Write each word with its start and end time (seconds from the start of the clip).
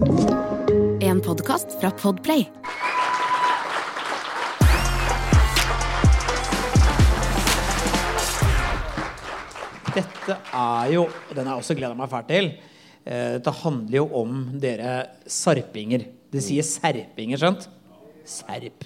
En 0.00 1.20
podkast 1.20 1.80
fra 1.80 1.90
Podplay. 1.90 2.46
Dette 9.94 10.36
er 10.54 10.90
jo 10.92 11.06
Den 11.34 11.46
har 11.48 11.56
jeg 11.56 11.62
også 11.64 11.76
gleda 11.78 11.96
meg 11.98 12.10
fælt 12.12 12.28
til. 12.30 12.50
eh, 13.04 13.38
Dette 13.38 13.54
handler 13.62 13.96
jo 13.96 14.06
om 14.22 14.58
dere 14.60 15.08
sarpinger. 15.26 16.04
Det 16.30 16.42
sier 16.44 16.62
serpinger, 16.62 17.38
skjønt? 17.40 17.68
Serp. 18.28 18.84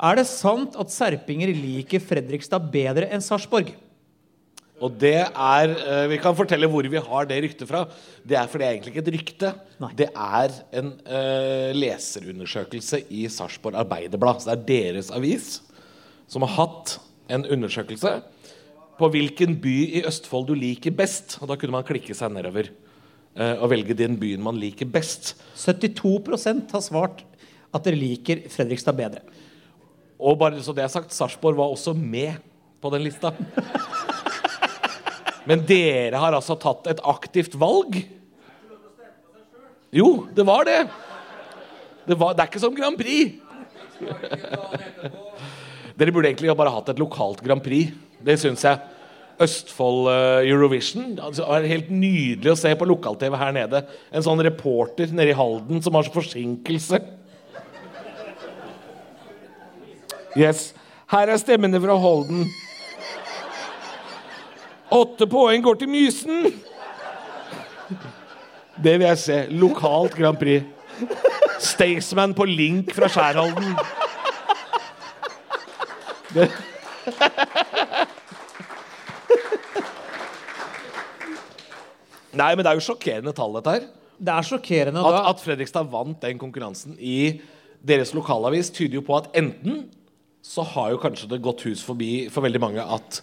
Er 0.00 0.14
det 0.16 0.26
sant 0.26 0.76
at 0.78 0.92
serpinger 0.92 1.50
liker 1.52 2.00
Fredrikstad 2.00 2.70
bedre 2.72 3.08
enn 3.10 3.20
Sarpsborg? 3.24 3.74
Og 4.84 4.92
det 5.00 5.16
er 5.24 5.72
eh, 5.72 6.06
Vi 6.12 6.18
kan 6.20 6.36
fortelle 6.36 6.68
hvor 6.68 6.84
vi 6.84 7.00
har 7.00 7.28
det 7.28 7.38
ryktet 7.44 7.68
fra. 7.68 7.86
Det 8.26 8.36
er 8.36 8.48
fordi 8.50 8.62
det 8.62 8.68
er 8.68 8.74
egentlig 8.74 8.92
ikke 8.92 9.04
et 9.04 9.14
rykte. 9.14 9.52
Nei. 9.80 9.92
Det 9.96 10.08
er 10.12 10.56
en 10.80 10.90
uh, 11.08 11.70
leserundersøkelse 11.76 13.00
i 13.08 13.24
Sarpsborg 13.32 13.78
Arbeiderblad. 13.80 14.42
Så 14.42 14.52
det 14.52 14.56
er 14.56 14.66
deres 14.68 15.12
avis 15.14 15.60
som 16.28 16.44
har 16.44 16.52
hatt 16.58 16.98
en 17.32 17.46
undersøkelse 17.56 18.18
på 18.96 19.08
hvilken 19.12 19.56
by 19.62 19.76
i 20.00 20.02
Østfold 20.08 20.50
du 20.50 20.56
liker 20.58 20.92
best. 20.96 21.38
Og 21.40 21.48
da 21.48 21.56
kunne 21.60 21.78
man 21.78 21.86
klikke 21.86 22.16
seg 22.16 22.34
nedover 22.34 22.68
uh, 22.68 23.56
og 23.56 23.70
velge 23.72 23.96
den 23.96 24.18
byen 24.20 24.44
man 24.44 24.60
liker 24.60 24.90
best. 24.92 25.38
72% 25.56 26.76
har 26.76 26.84
svart 26.84 27.24
at 27.72 27.88
dere 27.88 27.96
liker 27.96 28.44
Fredrikstad 28.52 28.96
bedre. 28.98 29.24
Og 30.20 30.36
bare 30.40 30.60
så 30.64 30.76
det 30.76 30.84
er 30.84 30.92
sagt, 30.92 31.16
Sarpsborg 31.16 31.56
var 31.56 31.72
også 31.72 31.96
med 31.96 32.36
på 32.80 32.92
den 32.92 33.04
lista. 33.08 33.32
Men 35.46 35.62
dere 35.66 36.18
har 36.18 36.34
altså 36.34 36.56
tatt 36.58 36.88
et 36.90 37.02
aktivt 37.06 37.54
valg? 37.58 38.00
Jo, 39.94 40.26
det 40.34 40.44
var 40.46 40.66
det. 40.66 40.80
Det, 42.06 42.16
var, 42.18 42.34
det 42.34 42.44
er 42.44 42.50
ikke 42.50 42.62
som 42.62 42.74
Grand 42.76 42.98
Prix. 42.98 43.38
Dere 45.96 46.12
burde 46.12 46.28
egentlig 46.28 46.52
bare 46.58 46.74
hatt 46.74 46.90
et 46.92 47.00
lokalt 47.00 47.40
Grand 47.44 47.62
Prix. 47.64 47.94
Det 48.26 48.36
syns 48.42 48.64
jeg. 48.66 48.76
Østfold 49.40 50.10
eh, 50.12 50.50
Eurovision. 50.50 51.14
Altså, 51.20 51.44
det 51.44 51.56
er 51.56 51.74
helt 51.74 51.90
nydelig 51.92 52.52
å 52.52 52.58
se 52.58 52.72
på 52.76 52.88
lokal-TV 52.88 53.36
her 53.40 53.52
nede. 53.56 53.82
En 54.12 54.24
sånn 54.24 54.42
reporter 54.44 55.12
nede 55.14 55.32
i 55.32 55.36
Halden 55.36 55.82
som 55.84 55.96
har 55.96 56.06
så 56.06 56.14
forsinkelse. 56.14 57.00
Yes. 60.36 60.70
Her 61.08 61.32
er 61.32 61.40
stemmene 61.40 61.80
fra 61.80 61.96
Holden. 62.00 62.44
Åtte 64.92 65.26
poeng 65.26 65.62
går 65.64 65.80
til 65.80 65.90
Mysen. 65.90 66.52
Det 68.76 68.98
vil 68.98 69.06
jeg 69.08 69.18
se. 69.18 69.38
Lokalt 69.50 70.14
Grand 70.18 70.38
Prix. 70.38 70.64
Staysman 71.62 72.34
på 72.36 72.44
link 72.48 72.92
fra 72.94 73.08
Skjærholden. 73.10 73.74
Det. 76.36 76.50
Nei, 82.36 82.52
men 82.52 82.60
det 82.60 82.70
er 82.70 82.76
jo 82.76 82.84
sjokkerende 82.84 83.32
tall, 83.36 83.54
dette 83.56 83.72
her. 83.72 83.86
Det 84.16 84.32
er 84.32 84.48
sjokkerende 84.48 85.02
At, 85.08 85.18
at 85.32 85.42
Fredrikstad 85.44 85.88
vant 85.92 86.20
den 86.22 86.38
konkurransen 86.40 86.96
i 87.00 87.40
deres 87.86 88.12
lokalavis, 88.16 88.70
tyder 88.74 89.00
jo 89.00 89.06
på 89.06 89.16
at 89.16 89.30
enten 89.36 89.86
så 90.46 90.62
har 90.74 90.92
jo 90.92 91.00
kanskje 91.02 91.28
det 91.32 91.42
gått 91.42 91.64
hus 91.66 91.82
forbi 91.84 92.28
for 92.32 92.44
veldig 92.44 92.60
mange 92.62 92.84
at 92.84 93.20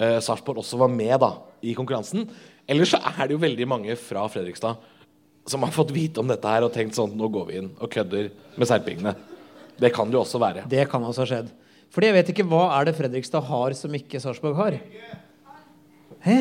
uh, 0.00 0.18
Sarpsborg 0.22 0.62
også 0.62 0.80
var 0.80 0.92
med 0.92 1.16
da, 1.22 1.34
i 1.62 1.74
konkurransen. 1.78 2.28
Eller 2.70 2.88
så 2.88 3.00
er 3.02 3.26
det 3.26 3.36
jo 3.36 3.42
veldig 3.42 3.68
mange 3.68 3.96
fra 4.00 4.24
Fredrikstad 4.30 4.80
som 5.50 5.64
har 5.66 5.74
fått 5.74 5.90
vite 5.90 6.22
om 6.22 6.28
dette 6.30 6.46
her 6.46 6.62
og 6.62 6.70
tenkt 6.70 6.94
sånn 6.94 7.16
Nå 7.18 7.26
går 7.34 7.48
vi 7.48 7.56
inn 7.58 7.72
og 7.82 7.90
kødder 7.90 8.28
med 8.54 8.68
serpingene. 8.70 9.16
Det 9.82 9.90
kan 9.94 10.10
det 10.10 10.14
jo 10.14 10.22
også 10.22 10.38
være. 10.38 10.62
Det 10.70 10.84
kan 10.90 11.02
også 11.02 11.24
ha 11.24 11.30
skjedd. 11.32 11.50
Fordi 11.92 12.08
jeg 12.08 12.16
vet 12.20 12.30
ikke 12.32 12.46
hva 12.48 12.64
er 12.78 12.88
det 12.88 12.96
Fredrikstad 12.96 13.44
har 13.48 13.74
som 13.76 13.94
ikke 13.98 14.20
Sarpsborg 14.22 14.54
har. 14.60 14.78
Hæ? 16.22 16.36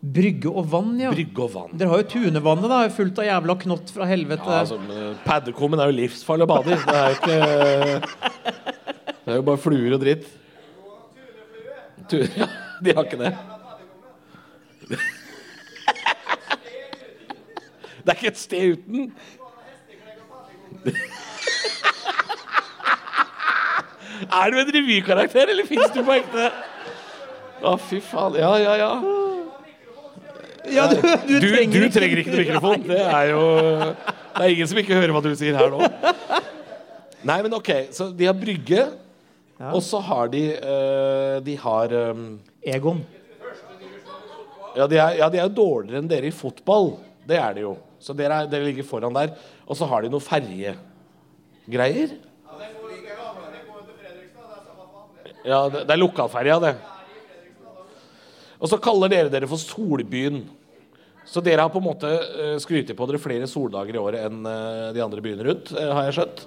Brygge 0.00 0.48
og 0.48 0.64
vann, 0.72 0.94
ja. 0.96 1.10
Brygge 1.12 1.42
og 1.44 1.50
vann. 1.52 1.72
Dere 1.76 1.92
har 1.92 2.00
jo 2.00 2.08
Tunevannet, 2.08 2.70
da. 2.72 2.80
Fullt 2.92 3.18
av 3.20 3.26
jævla 3.28 3.56
knott 3.66 3.90
fra 3.92 4.06
helvete. 4.08 4.48
Ja, 4.48 4.62
altså, 4.64 4.78
men 4.80 5.18
Paddekummen 5.26 5.82
er 5.82 5.90
jo 5.90 5.96
livsfarlig 5.98 6.46
å 6.46 6.50
bade 6.50 6.72
i. 6.72 6.78
Det 6.80 6.96
er 6.96 7.10
jo 7.10 7.18
ikke 7.18 7.36
Det 9.20 9.34
er 9.34 9.36
jo 9.36 9.44
bare 9.50 9.60
fluer 9.60 9.96
og 9.96 10.00
dritt. 10.00 10.24
Ja, 12.40 12.46
de 12.84 12.94
har 12.96 13.04
ikke 13.04 13.20
det. 13.20 13.32
Det 18.00 18.08
er 18.08 18.16
ikke 18.16 18.30
et 18.32 18.38
sted 18.40 18.72
uten. 18.78 19.12
Er 24.30 24.50
du 24.52 24.58
en 24.60 24.72
revykarakter, 24.74 25.52
eller 25.52 25.66
fins 25.68 25.92
du 25.94 26.02
på 26.04 26.16
ekte? 26.16 26.50
Å, 27.60 27.74
fy 27.90 28.00
faen. 28.04 28.36
Ja, 28.40 28.54
ja, 28.60 28.76
ja. 28.80 28.90
Ja, 30.70 30.86
du, 30.90 30.96
du, 31.00 31.34
Du, 31.40 31.46
trenger, 31.50 31.86
du 31.86 31.92
trenger 31.92 32.20
ikke 32.22 32.32
noe 32.32 32.42
mikrofon. 32.44 32.82
Det 32.88 33.00
er 33.00 33.30
jo 33.32 33.44
Det 33.90 34.44
er 34.44 34.52
ingen 34.54 34.68
som 34.70 34.80
ikke 34.80 34.96
hører 34.96 35.14
hva 35.16 35.22
du 35.24 35.30
sier 35.38 35.56
her 35.58 35.72
nå. 35.72 35.88
Nei, 37.26 37.38
men 37.44 37.56
ok, 37.56 37.70
så 37.92 38.08
de 38.16 38.28
har 38.28 38.36
Brygge, 38.36 38.86
og 39.68 39.82
så 39.84 40.00
har 40.00 40.30
de 40.32 40.42
uh, 40.56 41.36
De 41.44 41.56
har 41.60 41.92
um, 42.12 42.38
Egon. 42.64 43.02
ja, 44.76 44.86
de 44.86 44.96
er, 44.96 45.18
ja, 45.20 45.28
de 45.28 45.40
er 45.42 45.52
dårligere 45.52 46.00
enn 46.00 46.08
dere 46.08 46.30
i 46.30 46.34
fotball. 46.34 46.94
Det 47.28 47.36
er 47.36 47.56
de 47.58 47.66
jo. 47.66 47.74
Så 48.00 48.16
dere, 48.16 48.42
er, 48.42 48.50
dere 48.50 48.68
ligger 48.70 48.86
foran 48.88 49.16
der. 49.16 49.34
Og 49.68 49.76
så 49.76 49.88
har 49.90 50.02
de 50.02 50.12
noe 50.12 50.24
ferjegreier. 50.24 52.16
Ja, 55.40 55.68
det, 55.72 55.84
det 55.88 55.94
er 55.94 56.00
lokalferja, 56.00 56.56
det. 56.60 56.74
Og 58.60 58.68
så 58.68 58.76
kaller 58.80 59.12
dere 59.12 59.32
dere 59.32 59.48
for 59.48 59.60
Solbyen. 59.60 60.42
Så 61.24 61.40
dere 61.44 61.64
har 61.64 61.72
på 61.72 61.80
en 61.80 61.86
måte 61.86 62.08
uh, 62.10 62.56
skrytt 62.60 62.92
på 62.96 63.08
dere 63.08 63.20
flere 63.22 63.48
soldager 63.48 63.96
i 63.96 64.00
året 64.00 64.24
enn 64.26 64.46
eh, 64.48 64.88
de 64.96 65.02
andre 65.04 65.22
byene 65.22 65.44
rundt, 65.46 65.70
eh, 65.76 65.92
har 65.94 66.08
jeg 66.08 66.16
skjønt. 66.16 66.40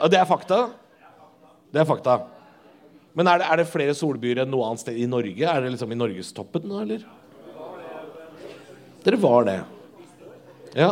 Og 0.00 0.12
det 0.12 0.20
er 0.20 0.28
fakta? 0.28 0.60
Det 1.70 1.82
er 1.82 1.88
fakta. 1.88 2.20
Men 3.18 3.28
er 3.30 3.42
det, 3.42 3.48
er 3.50 3.60
det 3.60 3.70
flere 3.70 3.94
solbyer 3.96 4.42
enn 4.44 4.50
noe 4.52 4.68
annet 4.68 4.84
sted 4.84 4.98
i 4.98 5.08
Norge? 5.10 5.46
Er 5.46 5.64
det 5.64 5.72
liksom 5.74 5.92
i 5.94 5.98
norgestoppen 5.98 6.66
nå, 6.70 6.82
eller? 6.84 7.04
Dere 9.04 9.18
var 9.20 9.46
det. 9.48 9.58
Ja. 10.76 10.90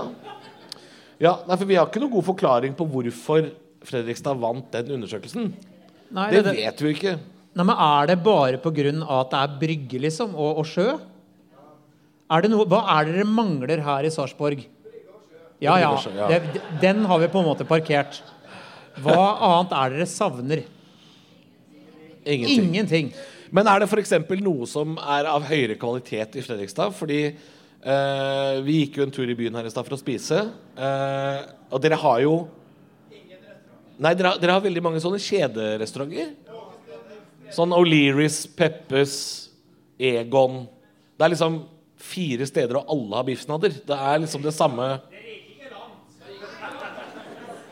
ja 1.23 1.35
nei, 1.47 1.57
for 1.57 1.69
vi 1.69 1.77
har 1.79 1.91
ikke 1.91 2.03
noen 2.03 2.15
god 2.17 2.27
forklaring 2.33 2.77
på 2.79 2.87
hvorfor 2.91 3.51
Fredrikstad 3.89 4.41
vant 4.43 4.73
den 4.75 4.97
undersøkelsen. 4.97 5.53
Nei, 6.15 6.31
Det 6.33 6.43
det, 6.47 6.55
vet 6.57 6.81
vi 6.83 6.95
ikke. 6.97 7.19
nei, 7.55 7.67
men 7.69 7.77
er 7.77 8.09
det 8.11 8.19
bare 8.25 8.59
av 8.59 9.21
at 9.21 9.31
det 9.31 9.43
er 9.43 9.59
brygge, 9.61 10.01
liksom, 10.03 10.35
og, 10.35 10.63
og 10.63 10.67
sjø? 10.67 10.89
Er 12.29 12.43
det 12.45 12.51
noe, 12.53 12.67
hva 12.69 12.83
er 12.97 13.07
det 13.07 13.15
dere 13.17 13.29
mangler 13.29 13.81
her 13.85 14.05
i 14.05 14.11
Sarpsborg? 14.13 14.67
Ja, 15.61 15.79
ja. 15.79 16.41
Den 16.81 17.05
har 17.05 17.19
vi 17.19 17.31
på 17.33 17.41
en 17.41 17.49
måte 17.49 17.67
parkert. 17.67 18.21
Hva 19.05 19.25
annet 19.49 19.75
er 19.79 19.95
dere 19.97 20.09
savner? 20.11 20.65
Ingenting. 22.29 22.65
Ingenting. 22.69 23.13
Men 23.55 23.69
er 23.71 23.81
det 23.81 23.89
f.eks. 23.89 24.13
noe 24.43 24.67
som 24.69 24.99
er 25.01 25.29
av 25.31 25.47
høyere 25.49 25.79
kvalitet 25.81 26.37
i 26.37 26.45
Fredrikstad? 26.45 26.93
Fordi 26.97 27.21
eh, 27.29 28.59
vi 28.67 28.83
gikk 28.83 28.99
jo 28.99 29.07
en 29.07 29.15
tur 29.15 29.31
i 29.31 29.37
byen 29.39 29.57
her 29.57 29.69
i 29.69 29.73
stad 29.73 29.89
for 29.89 29.97
å 29.97 30.01
spise. 30.01 30.43
Eh, 30.77 31.41
og 31.73 31.83
dere 31.85 32.01
har 32.01 32.23
jo 32.27 32.39
Nei, 33.99 34.13
dere 34.15 34.31
har, 34.31 34.39
dere 34.39 34.55
har 34.55 34.63
veldig 34.63 34.83
mange 34.85 35.01
sånne 35.03 35.19
kjederestauranter. 35.19 36.29
Sånn 37.51 37.73
O'Learys, 37.75 38.45
Peppes, 38.55 39.17
Egon. 39.99 40.61
Det 41.19 41.27
er 41.27 41.33
liksom 41.33 41.57
fire 41.99 42.47
steder, 42.47 42.79
og 42.79 42.93
alle 42.95 43.19
har 43.19 43.27
biffsnadder. 43.27 43.81
Det 43.89 43.99
er 43.99 44.21
liksom 44.23 44.45
det 44.45 44.55
samme 44.55 44.87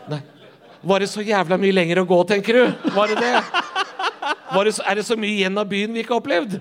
Nei. 0.06 0.20
Var 0.86 1.02
det 1.02 1.08
så 1.10 1.22
jævla 1.24 1.56
mye 1.58 1.74
lenger 1.74 1.98
å 1.98 2.06
gå, 2.06 2.16
tenker 2.30 2.54
du? 2.54 2.90
Var 2.94 3.10
det 3.10 3.16
det? 3.18 3.38
Var 4.54 4.68
det 4.68 4.74
så, 4.76 4.84
er 4.86 4.98
det 5.00 5.06
så 5.08 5.16
mye 5.18 5.32
igjen 5.32 5.58
av 5.58 5.66
byen 5.66 5.94
vi 5.94 6.04
ikke 6.04 6.14
har 6.14 6.20
opplevd? 6.22 6.60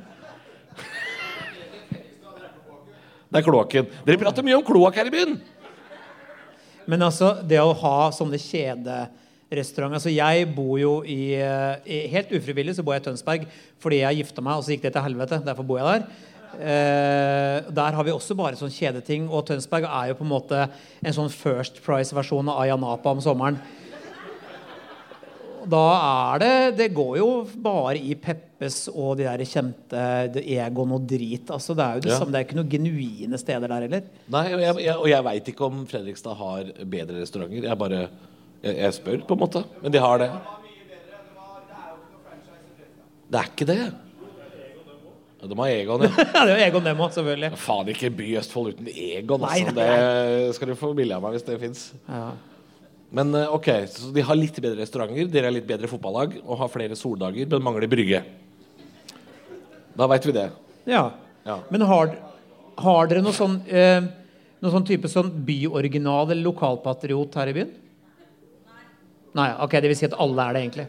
Det 3.30 3.42
er 3.42 3.46
kloakken. 3.46 3.92
Dere 4.08 4.22
prater 4.22 4.46
mye 4.48 4.58
om 4.58 4.66
kloakk 4.66 4.98
her 4.98 5.12
i 5.12 5.14
byen. 5.14 5.36
Men 6.90 7.06
altså, 7.06 7.36
det 7.46 7.62
å 7.62 7.76
ha 7.78 8.10
sånne 8.16 8.40
kjederestauranter 8.42 10.00
altså 10.00 10.14
Jeg 10.14 10.50
bor 10.56 10.76
jo 10.80 10.96
i, 11.06 11.36
eh, 11.38 12.10
Helt 12.14 12.34
ufrivillig 12.34 12.78
så 12.78 12.86
bor 12.86 12.96
jeg 12.96 13.04
i 13.04 13.08
Tønsberg 13.10 13.48
fordi 13.82 14.02
jeg 14.02 14.24
gifta 14.24 14.42
meg, 14.42 14.58
og 14.58 14.66
så 14.66 14.74
gikk 14.74 14.88
det 14.88 14.96
til 14.96 15.06
helvete. 15.06 15.42
Derfor 15.46 15.70
bor 15.70 15.82
jeg 15.82 15.86
der. 15.92 16.10
Eh, 16.56 17.72
der 17.78 17.98
har 17.98 18.08
vi 18.08 18.14
også 18.16 18.38
bare 18.38 18.58
sånn 18.58 18.74
kjedeting, 18.74 19.30
og 19.30 19.46
Tønsberg 19.50 19.86
er 19.86 20.10
jo 20.10 20.18
på 20.18 20.26
en 20.26 20.34
måte 20.34 20.66
en 20.66 21.18
sånn 21.18 21.30
First 21.30 21.84
Price-versjon 21.86 22.50
av 22.50 22.64
Ayanapa 22.66 23.14
om 23.14 23.22
sommeren. 23.22 23.62
Da 25.70 25.82
er 26.36 26.40
det 26.44 26.78
Det 26.78 26.88
går 26.96 27.18
jo 27.20 27.28
bare 27.66 27.98
i 27.98 28.14
Peppes 28.16 28.86
og 28.94 29.18
de 29.20 29.26
der 29.28 29.44
kjente 29.50 30.04
det 30.34 30.44
Egon 30.56 30.92
og 30.96 31.06
drit. 31.10 31.50
Altså, 31.52 31.76
det 31.78 31.84
er 31.86 31.94
jo 32.00 32.06
det 32.06 32.12
Ja. 32.12 32.20
samme. 32.20 32.32
Det 32.32 32.40
er 32.40 32.46
ikke 32.48 32.60
noen 32.60 32.70
genuine 32.72 33.38
steder 33.42 33.68
der 33.68 33.82
heller. 33.88 34.04
Nei, 34.30 34.46
og 34.54 34.62
jeg, 34.62 34.76
jeg, 34.86 34.96
og 34.96 35.10
jeg 35.10 35.24
veit 35.32 35.52
ikke 35.54 35.66
om 35.68 35.86
Fredrikstad 35.90 36.36
har 36.40 36.72
bedre 36.86 37.22
restauranter. 37.22 37.64
Jeg 37.70 37.78
bare 37.78 38.02
jeg, 38.64 38.78
jeg 38.78 38.94
spør, 38.94 39.26
på 39.28 39.34
en 39.38 39.40
måte. 39.40 39.64
Men 39.84 39.92
de 39.92 40.00
har 40.02 40.18
det. 40.24 40.32
Det 43.32 43.40
er 43.42 43.48
ikke 43.52 43.66
det. 43.70 43.78
Ja, 45.42 45.48
de 45.52 45.56
har 45.60 45.68
Egon, 45.70 46.02
ja. 46.06 46.10
Ja, 46.36 46.46
det 46.46 46.52
er 46.54 46.58
jo 46.60 46.66
Egon 46.70 46.86
Demo, 46.86 47.08
selvfølgelig. 47.14 47.52
Faen 47.62 47.90
ikke 47.94 48.10
by 48.18 48.28
Østfold 48.40 48.74
uten 48.74 48.88
Egon. 48.94 49.42
Nei, 49.46 49.62
nei, 49.68 49.74
nei, 49.78 49.88
Det 50.48 50.56
skal 50.58 50.72
du 50.72 50.76
få 50.80 50.94
bilde 50.98 51.18
av 51.18 51.26
meg 51.26 51.36
hvis 51.36 51.46
det 51.46 51.58
fins. 51.62 51.88
Ja. 52.10 52.32
Men 53.14 53.36
eh, 53.36 53.54
ok, 53.54 53.70
så 53.92 54.10
de 54.16 54.24
har 54.26 54.36
litt 54.40 54.58
bedre 54.62 54.82
restauranter, 54.82 55.28
dere 55.32 55.52
er 55.52 55.56
litt 55.58 55.68
bedre 55.68 55.90
fotballag 55.92 56.40
og 56.44 56.58
har 56.64 56.72
flere 56.74 56.98
soldager, 56.98 57.48
men 57.52 57.64
mangler 57.64 57.90
brygge. 57.92 58.24
Da 59.96 60.08
veit 60.12 60.26
vi 60.26 60.36
det. 60.36 60.50
ja. 60.90 61.06
Ja. 61.46 61.60
Men 61.70 61.84
har, 61.86 62.10
har 62.82 63.08
dere 63.08 63.22
noe 63.22 63.36
sånn 63.38 63.60
eh, 63.70 64.02
Noe 64.64 64.72
sånn 64.74 64.86
type 64.88 65.06
sånn 65.12 65.28
byoriginal 65.46 66.32
eller 66.32 66.42
lokalpatriot 66.42 67.36
her 67.38 67.52
i 67.52 67.54
byen? 67.54 67.74
Nei, 69.38 69.50
ok, 69.62 69.76
det 69.84 69.92
vil 69.92 69.98
si 70.00 70.08
at 70.08 70.16
alle 70.18 70.42
er 70.42 70.56
det 70.56 70.62
egentlig. 70.64 70.86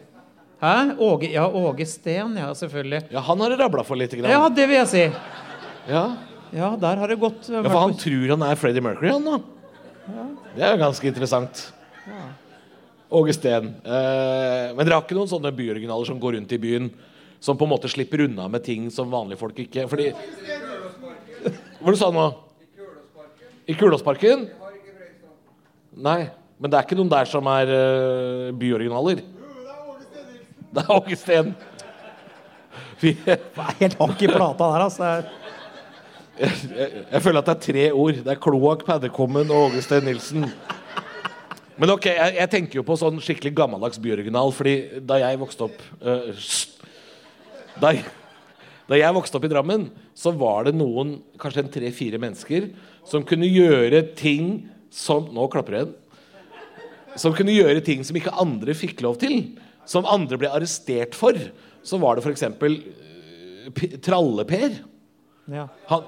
Hæ? 0.62 0.72
Åge, 1.02 1.28
ja, 1.34 1.44
Åge 1.44 1.84
Steen, 1.90 2.38
ja, 2.40 2.46
selvfølgelig. 2.56 3.02
Ja, 3.12 3.20
han 3.26 3.42
har 3.44 3.52
det 3.52 3.58
rabla 3.60 3.84
for 3.84 4.00
lite 4.00 4.16
grann. 4.16 4.32
Ja, 4.32 4.46
det 4.48 4.64
vil 4.70 4.78
jeg 4.78 4.88
si. 4.94 5.02
Ja. 5.90 6.04
Ja, 6.56 6.70
der 6.80 7.02
har 7.02 7.12
det 7.12 7.18
gått 7.20 7.50
ja, 7.52 7.60
for 7.66 7.82
han 7.82 7.92
tror 8.00 8.32
han 8.32 8.46
er 8.46 8.56
Freddie 8.56 8.86
Mercury, 8.86 9.10
han 9.12 9.26
da. 9.28 9.36
Det 10.54 10.62
er 10.62 10.72
jo 10.72 10.80
ganske 10.86 11.10
interessant. 11.10 11.66
Åge 13.08 13.34
Steen. 13.36 13.68
Eh, 13.84 14.72
men 14.74 14.82
dere 14.82 14.98
har 14.98 15.04
ikke 15.04 15.16
noen 15.18 15.30
sånne 15.30 15.52
byoriginaler 15.54 16.08
som 16.08 16.18
går 16.20 16.36
rundt 16.38 16.54
i 16.56 16.58
byen, 16.62 16.88
som 17.40 17.58
på 17.58 17.66
en 17.66 17.72
måte 17.74 17.90
slipper 17.90 18.24
unna 18.24 18.48
med 18.50 18.64
ting 18.66 18.88
som 18.90 19.12
vanlige 19.12 19.38
folk 19.38 19.58
ikke 19.60 19.84
Fordi 19.90 20.08
Hva 21.78 21.92
du 21.92 21.98
sa 22.00 22.08
du 22.10 22.16
nå? 22.16 22.26
I 23.66 23.74
Kulåsparken? 23.76 24.46
Nei. 25.96 26.20
Men 26.58 26.72
det 26.72 26.78
er 26.78 26.86
ikke 26.86 26.96
noen 26.98 27.12
der 27.12 27.28
som 27.28 27.46
er 27.52 27.70
uh, 27.70 28.52
byoriginaler? 28.56 29.20
Det 30.72 30.82
er 30.82 30.92
Åge 30.92 31.18
Steen. 31.18 31.52
Vi, 33.00 33.12
Det 33.26 33.36
er 33.36 33.76
helt 33.82 33.98
hakk 34.00 34.22
i 34.24 34.30
plata 34.30 34.70
der, 34.72 34.86
altså. 34.86 35.10
jeg, 36.40 36.54
jeg, 36.72 37.04
jeg 37.12 37.22
føler 37.22 37.42
at 37.42 37.50
det 37.50 37.54
er 37.54 37.64
tre 37.66 37.84
ord. 37.92 38.22
Det 38.24 38.32
er 38.32 38.42
kloakk, 38.48 38.86
paddekommen 38.88 39.52
og 39.52 39.70
Åge 39.70 39.84
Steen 39.84 40.08
Nilsen. 40.08 40.48
Men 41.76 41.92
ok, 41.92 42.06
jeg, 42.08 42.34
jeg 42.38 42.50
tenker 42.52 42.78
jo 42.80 42.84
på 42.88 42.96
sånn 42.96 43.18
skikkelig 43.20 43.52
gammeldags 43.58 43.98
byoriginal, 44.00 44.52
fordi 44.56 44.76
da 45.04 45.18
jeg 45.20 45.40
vokste 45.42 45.66
opp 45.68 45.82
uh, 46.00 46.30
da, 47.82 47.90
jeg- 47.92 48.06
da 48.88 48.96
jeg 49.00 49.16
vokste 49.16 49.36
opp 49.36 49.44
i 49.44 49.50
Drammen, 49.52 49.88
så 50.16 50.30
var 50.38 50.64
det 50.68 50.76
noen, 50.78 51.16
kanskje 51.42 51.64
en 51.64 51.72
tre-fire 51.74 52.20
mennesker, 52.22 52.70
som 53.06 53.24
kunne 53.26 53.48
gjøre 53.50 54.04
ting 54.16 54.68
som 54.96 55.26
Nå 55.34 55.44
klapper 55.52 55.74
jeg 55.76 55.82
igjen. 55.84 55.94
Som 57.20 57.34
kunne 57.36 57.52
gjøre 57.52 57.82
ting 57.84 58.04
som 58.06 58.16
ikke 58.16 58.32
andre 58.40 58.72
fikk 58.76 59.02
lov 59.04 59.18
til. 59.20 59.34
Som 59.88 60.06
andre 60.08 60.38
ble 60.40 60.48
arrestert 60.48 61.12
for. 61.18 61.36
Så 61.84 61.98
var 62.00 62.16
det 62.16 62.24
f.eks. 62.24 62.44
Tralle-Per. 64.06 64.78
Ja. 65.52 65.66
Han 65.90 66.06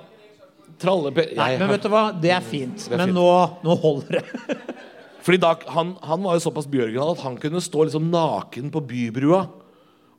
Tralle-Per 0.78 1.32
Nei, 1.36 1.50
men 1.58 1.72
vet 1.74 1.84
du 1.84 1.90
hva? 1.92 2.04
Det 2.22 2.30
er 2.32 2.44
fint. 2.46 2.86
Det 2.86 2.94
er 2.96 3.02
Men 3.02 3.12
nå, 3.18 3.26
nå 3.66 3.76
holder 3.82 4.20
det. 4.20 4.24
Fordi 5.28 5.40
da, 5.42 5.50
han, 5.74 5.90
han 6.08 6.22
var 6.24 6.38
jo 6.38 6.40
såpass 6.46 6.64
bjørgenal 6.72 7.10
at 7.12 7.20
han 7.20 7.34
kunne 7.36 7.60
stå 7.60 7.82
liksom 7.84 8.06
naken 8.08 8.70
på 8.72 8.80
bybrua 8.88 9.42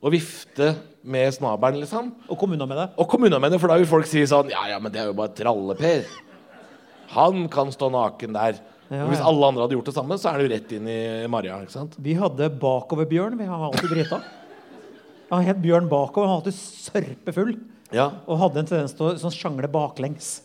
og 0.00 0.12
vifte 0.14 0.68
med 1.02 1.32
snabelen, 1.34 1.80
liksom. 1.82 2.12
Og 2.30 2.38
kommuna 2.38 2.68
med 2.70 2.78
det. 2.78 2.84
Og 2.94 3.08
kommune 3.10 3.40
med 3.42 3.50
det, 3.50 3.58
for 3.58 3.72
da 3.72 3.78
vil 3.80 3.88
folk 3.90 4.06
si 4.06 4.22
sånn 4.30 4.52
Ja, 4.52 4.68
ja, 4.70 4.76
men 4.78 4.94
det 4.94 5.00
er 5.02 5.08
jo 5.10 5.16
bare 5.18 5.34
Tralle-Per. 5.34 6.04
Han 7.16 7.48
kan 7.50 7.72
stå 7.74 7.88
naken 7.90 8.36
der. 8.38 8.60
Ja, 8.90 9.08
hvis 9.10 9.22
alle 9.22 9.48
andre 9.50 9.64
hadde 9.64 9.74
gjort 9.76 9.90
det 9.90 9.94
samme, 9.96 10.18
så 10.18 10.30
er 10.30 10.38
det 10.38 10.46
jo 10.46 10.52
rett 10.54 10.74
inn 10.78 10.86
i 10.94 11.00
Maria. 11.30 11.58
ikke 11.62 11.74
sant? 11.74 11.98
Vi 11.98 12.14
hadde 12.18 12.46
bakoverbjørn. 12.62 13.34
Vi 13.38 13.48
har 13.50 13.64
alltid 13.66 13.90
drita. 13.90 14.20
Han 15.30 15.42
het 15.46 15.58
Bjørn 15.62 15.90
bakover. 15.90 16.30
Han 16.30 16.38
var 16.38 16.44
alltid 16.44 16.58
sørpefull 16.58 17.52
Ja, 17.94 18.12
og 18.30 18.38
hadde 18.44 18.62
en 18.62 18.70
tendens 18.70 18.94
til 18.94 19.08
å 19.08 19.12
sånn 19.18 19.34
sjangle 19.34 19.70
baklengs. 19.70 20.40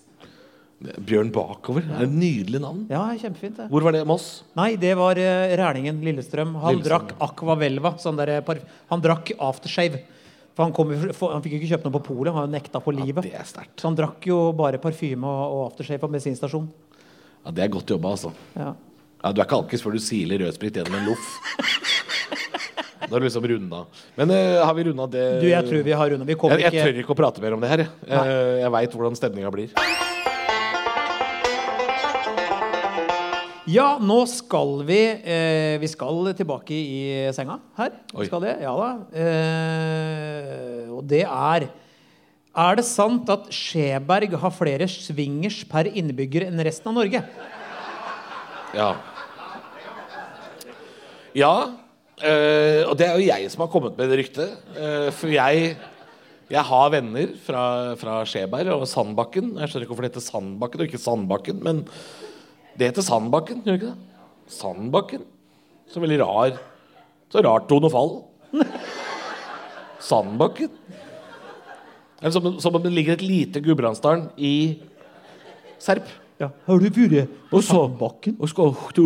Bjørn 0.83 1.29
Bakover. 1.33 1.85
Er 1.87 2.03
et 2.03 2.11
nydelig 2.11 2.59
navn. 2.59 2.83
Ja, 2.91 3.05
kjempefint 3.15 3.55
det. 3.61 3.69
Hvor 3.71 3.85
var 3.85 3.95
det? 3.95 4.03
Moss? 4.07 4.43
Nei, 4.59 4.73
det 4.79 4.91
var 4.99 5.17
uh, 5.17 5.53
Rælingen, 5.61 6.01
Lillestrøm. 6.03 6.57
Han 6.61 6.75
Lillestrøm, 6.75 7.07
drakk 7.07 7.23
Aqua 7.23 7.55
Velva. 7.59 7.93
Sånn 8.01 8.19
der, 8.19 8.37
han 8.91 9.03
drakk 9.03 9.31
aftershave. 9.39 10.03
For 10.55 10.63
han, 10.63 10.73
kom, 10.75 10.91
for, 11.15 11.33
han 11.35 11.43
fikk 11.43 11.55
jo 11.55 11.61
ikke 11.61 11.71
kjøpt 11.73 11.87
noe 11.87 11.95
på 11.97 12.03
polet. 12.09 12.31
Han 12.35 12.51
nekta 12.51 12.81
på 12.83 12.93
livet. 12.95 13.27
Ja, 13.27 13.37
Det 13.37 13.39
er 13.41 13.49
sterkt. 13.49 13.77
Så 13.79 13.89
han 13.89 13.97
drakk 13.97 14.27
jo 14.27 14.39
bare 14.55 14.79
parfyme 14.83 15.27
og, 15.27 15.45
og 15.55 15.63
aftershave 15.69 16.03
på 16.03 16.11
bensinstasjon. 16.11 16.67
Ja, 17.45 17.55
det 17.55 17.65
er 17.65 17.73
godt 17.73 17.95
jobba, 17.95 18.15
altså. 18.17 18.33
Ja. 18.55 18.73
Ja, 19.21 19.31
du 19.31 19.41
er 19.41 19.47
ikke 19.47 19.57
alkis 19.63 19.81
før 19.81 19.95
du 19.95 20.03
siler 20.03 20.43
rødsprit 20.43 20.79
gjennom 20.81 20.99
en 20.99 21.11
loff. 21.13 21.31
Da 23.05 23.19
er 23.19 23.21
du 23.21 23.27
liksom 23.27 23.43
runda. 23.45 23.83
Men 24.17 24.31
uh, 24.33 24.63
har 24.65 24.73
vi 24.73 24.85
runda 24.87 25.05
det 25.13 25.25
Du, 25.43 25.45
jeg 25.45 25.67
tror 25.67 25.83
vi 25.85 25.93
har 25.93 26.09
runda. 26.09 26.25
Vi 26.25 26.33
jeg, 26.33 26.61
jeg 26.63 26.71
ikke 26.71 26.85
tør 26.87 27.01
ikke 27.03 27.13
å 27.13 27.17
prate 27.19 27.43
mer 27.43 27.53
om 27.53 27.61
det 27.61 27.69
her. 27.69 27.83
Jeg, 27.85 28.09
jeg, 28.09 28.55
jeg 28.63 28.73
veit 28.79 28.97
hvordan 28.97 29.19
stemninga 29.19 29.53
blir. 29.53 29.75
Ja, 33.65 33.95
nå 33.97 34.19
skal 34.29 34.83
vi 34.85 34.99
eh, 35.25 35.75
Vi 35.81 35.87
skal 35.89 36.27
tilbake 36.37 36.75
i 36.75 36.99
senga 37.33 37.57
her. 37.79 37.95
Vi 38.13 38.27
skal 38.29 38.43
det, 38.45 38.53
ja 38.61 38.73
da. 38.77 38.89
Eh, 39.17 40.83
og 40.93 41.01
det 41.09 41.23
er 41.25 41.65
Er 42.55 42.77
det 42.77 42.85
sant 42.85 43.29
at 43.33 43.49
Skjeberg 43.53 44.35
har 44.37 44.53
flere 44.53 44.85
swingers 44.87 45.63
per 45.67 45.89
innbygger 45.89 46.45
enn 46.45 46.61
resten 46.61 46.91
av 46.91 46.99
Norge? 46.99 47.23
Ja. 48.75 48.91
Ja. 51.35 51.55
eh, 52.21 52.85
og 52.85 52.93
det 52.99 53.09
er 53.09 53.17
jo 53.17 53.27
jeg 53.27 53.49
som 53.51 53.65
har 53.65 53.71
kommet 53.73 53.97
med 53.97 54.13
det 54.13 54.21
ryktet. 54.21 54.53
Eh, 54.77 55.09
for 55.15 55.33
jeg 55.33 55.75
jeg 56.45 56.61
har 56.61 56.91
venner 56.93 57.31
fra, 57.41 57.95
fra 57.97 58.19
Skjeberg 58.29 58.69
og 58.75 58.85
Sandbakken. 58.85 59.55
Jeg 59.57 59.65
skjønner 59.71 59.87
ikke 59.87 59.95
hvorfor 59.95 60.05
det 60.05 60.11
heter 60.11 60.25
Sandbakken 60.27 60.83
og 60.83 60.91
ikke 60.91 61.01
Sandbakken, 61.01 61.63
men 61.65 61.79
det 62.75 62.89
heter 62.89 63.05
Sandbakken, 63.05 63.61
gjør 63.63 63.77
det 63.77 63.81
ikke 63.81 63.93
det? 63.93 64.51
Sandbakken. 64.51 65.23
Så 65.89 66.01
veldig 66.01 66.19
rar 66.21 66.57
Så 67.31 67.41
rart 67.45 67.69
tonefall. 67.69 68.23
Sandbakken. 70.09 70.69
Eller 72.19 72.29
er 72.29 72.35
som, 72.35 72.59
som 72.59 72.75
om 72.77 72.83
det 72.83 72.93
ligger 72.93 73.15
et 73.15 73.25
lite 73.25 73.61
Gudbrandsdalen 73.63 74.29
i 74.37 74.79
Serp. 75.79 76.07
Ja, 76.39 76.49
Har 76.67 76.79
du 76.79 76.89
vært 76.89 77.31
på 77.51 77.61
Sandbakken? 77.63 78.37
Og 78.39 78.51
skal 78.51 78.75
du 78.95 79.05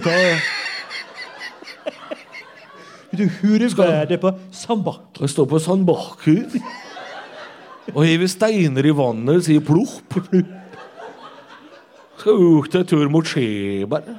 ta 0.00 0.16
Du 3.12 3.26
har 3.28 3.68
været 3.76 4.20
på 4.20 4.32
Sandbakken? 4.50 5.22
Og 5.22 5.30
står 5.30 5.46
på 5.50 5.58
sandbakken 5.60 6.62
og 7.92 8.04
hiver 8.06 8.30
steiner 8.30 8.86
i 8.86 8.92
vannet 8.94 9.40
og 9.40 9.44
si 9.44 9.58
plopp. 9.60 10.16
Skal 12.22 12.38
ut 12.38 12.74
en 12.78 12.84
tur 12.86 13.08
mot 13.10 13.26
Skjeberg. 13.26 14.12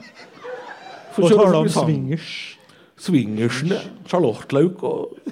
Og 1.13 1.29
så 1.29 1.35
taler 1.37 1.55
om 1.61 1.69
swingers. 1.71 2.31
Swingersene. 2.99 3.77
Charlottelauk 4.11 4.81
og 4.83 5.29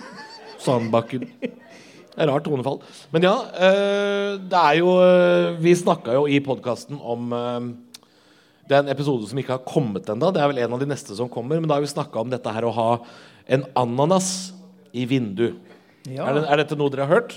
Sandbakken. 0.61 1.25
Det 1.41 2.19
er 2.23 2.29
rart 2.29 2.45
tonefall. 2.47 2.79
Men 3.11 3.25
ja, 3.27 3.33
eh, 3.55 4.37
det 4.51 4.61
er 4.61 4.77
jo 4.79 4.93
eh, 5.03 5.57
Vi 5.63 5.73
snakka 5.79 6.15
jo 6.15 6.25
i 6.31 6.39
podkasten 6.43 6.99
om 6.99 7.31
eh, 7.35 7.67
Det 8.67 8.77
er 8.77 8.85
en 8.85 8.91
episode 8.93 9.27
som 9.27 9.41
ikke 9.41 9.57
har 9.57 9.67
kommet 9.67 10.07
ennå. 10.11 10.29
Det 10.31 10.39
er 10.43 10.51
vel 10.53 10.61
en 10.63 10.77
av 10.77 10.83
de 10.83 10.87
neste 10.91 11.17
som 11.17 11.31
kommer. 11.31 11.59
Men 11.59 11.67
da 11.67 11.75
har 11.75 11.83
vi 11.83 11.91
snakka 11.91 12.23
om 12.23 12.31
dette 12.31 12.53
her 12.55 12.67
å 12.67 12.75
ha 12.77 12.89
en 13.51 13.65
ananas 13.79 14.53
i 14.95 15.03
vindu. 15.09 15.49
Ja. 16.07 16.29
Er, 16.29 16.39
det, 16.39 16.45
er 16.47 16.63
dette 16.63 16.79
noe 16.79 16.93
dere 16.93 17.09
har 17.09 17.19
hørt? 17.19 17.35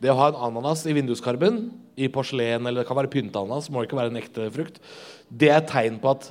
Det 0.00 0.12
å 0.12 0.16
ha 0.16 0.30
en 0.32 0.40
ananas 0.48 0.86
i 0.88 0.96
vinduskarmen, 0.96 1.66
i 1.98 2.08
porselen 2.12 2.66
eller 2.68 2.82
det 2.82 2.88
kan 2.88 2.98
være 2.98 3.10
pynteananas, 3.12 3.68
må 3.74 3.84
ikke 3.84 3.98
være 3.98 4.12
en 4.12 4.20
ekte 4.20 4.48
frukt, 4.54 4.80
det 5.28 5.50
er 5.50 5.60
et 5.60 5.70
tegn 5.70 5.98
på 6.02 6.14
at 6.14 6.30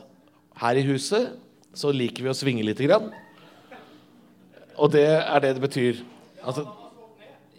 her 0.62 0.80
i 0.80 0.86
huset 0.88 1.36
så 1.78 1.92
liker 1.94 2.26
vi 2.26 2.32
å 2.32 2.38
svinge 2.38 2.66
lite 2.66 2.88
grann. 2.88 3.12
Og 4.78 4.92
det 4.94 5.08
er 5.18 5.44
det 5.44 5.56
det 5.58 5.64
betyr. 5.64 6.04
Altså, 6.44 6.66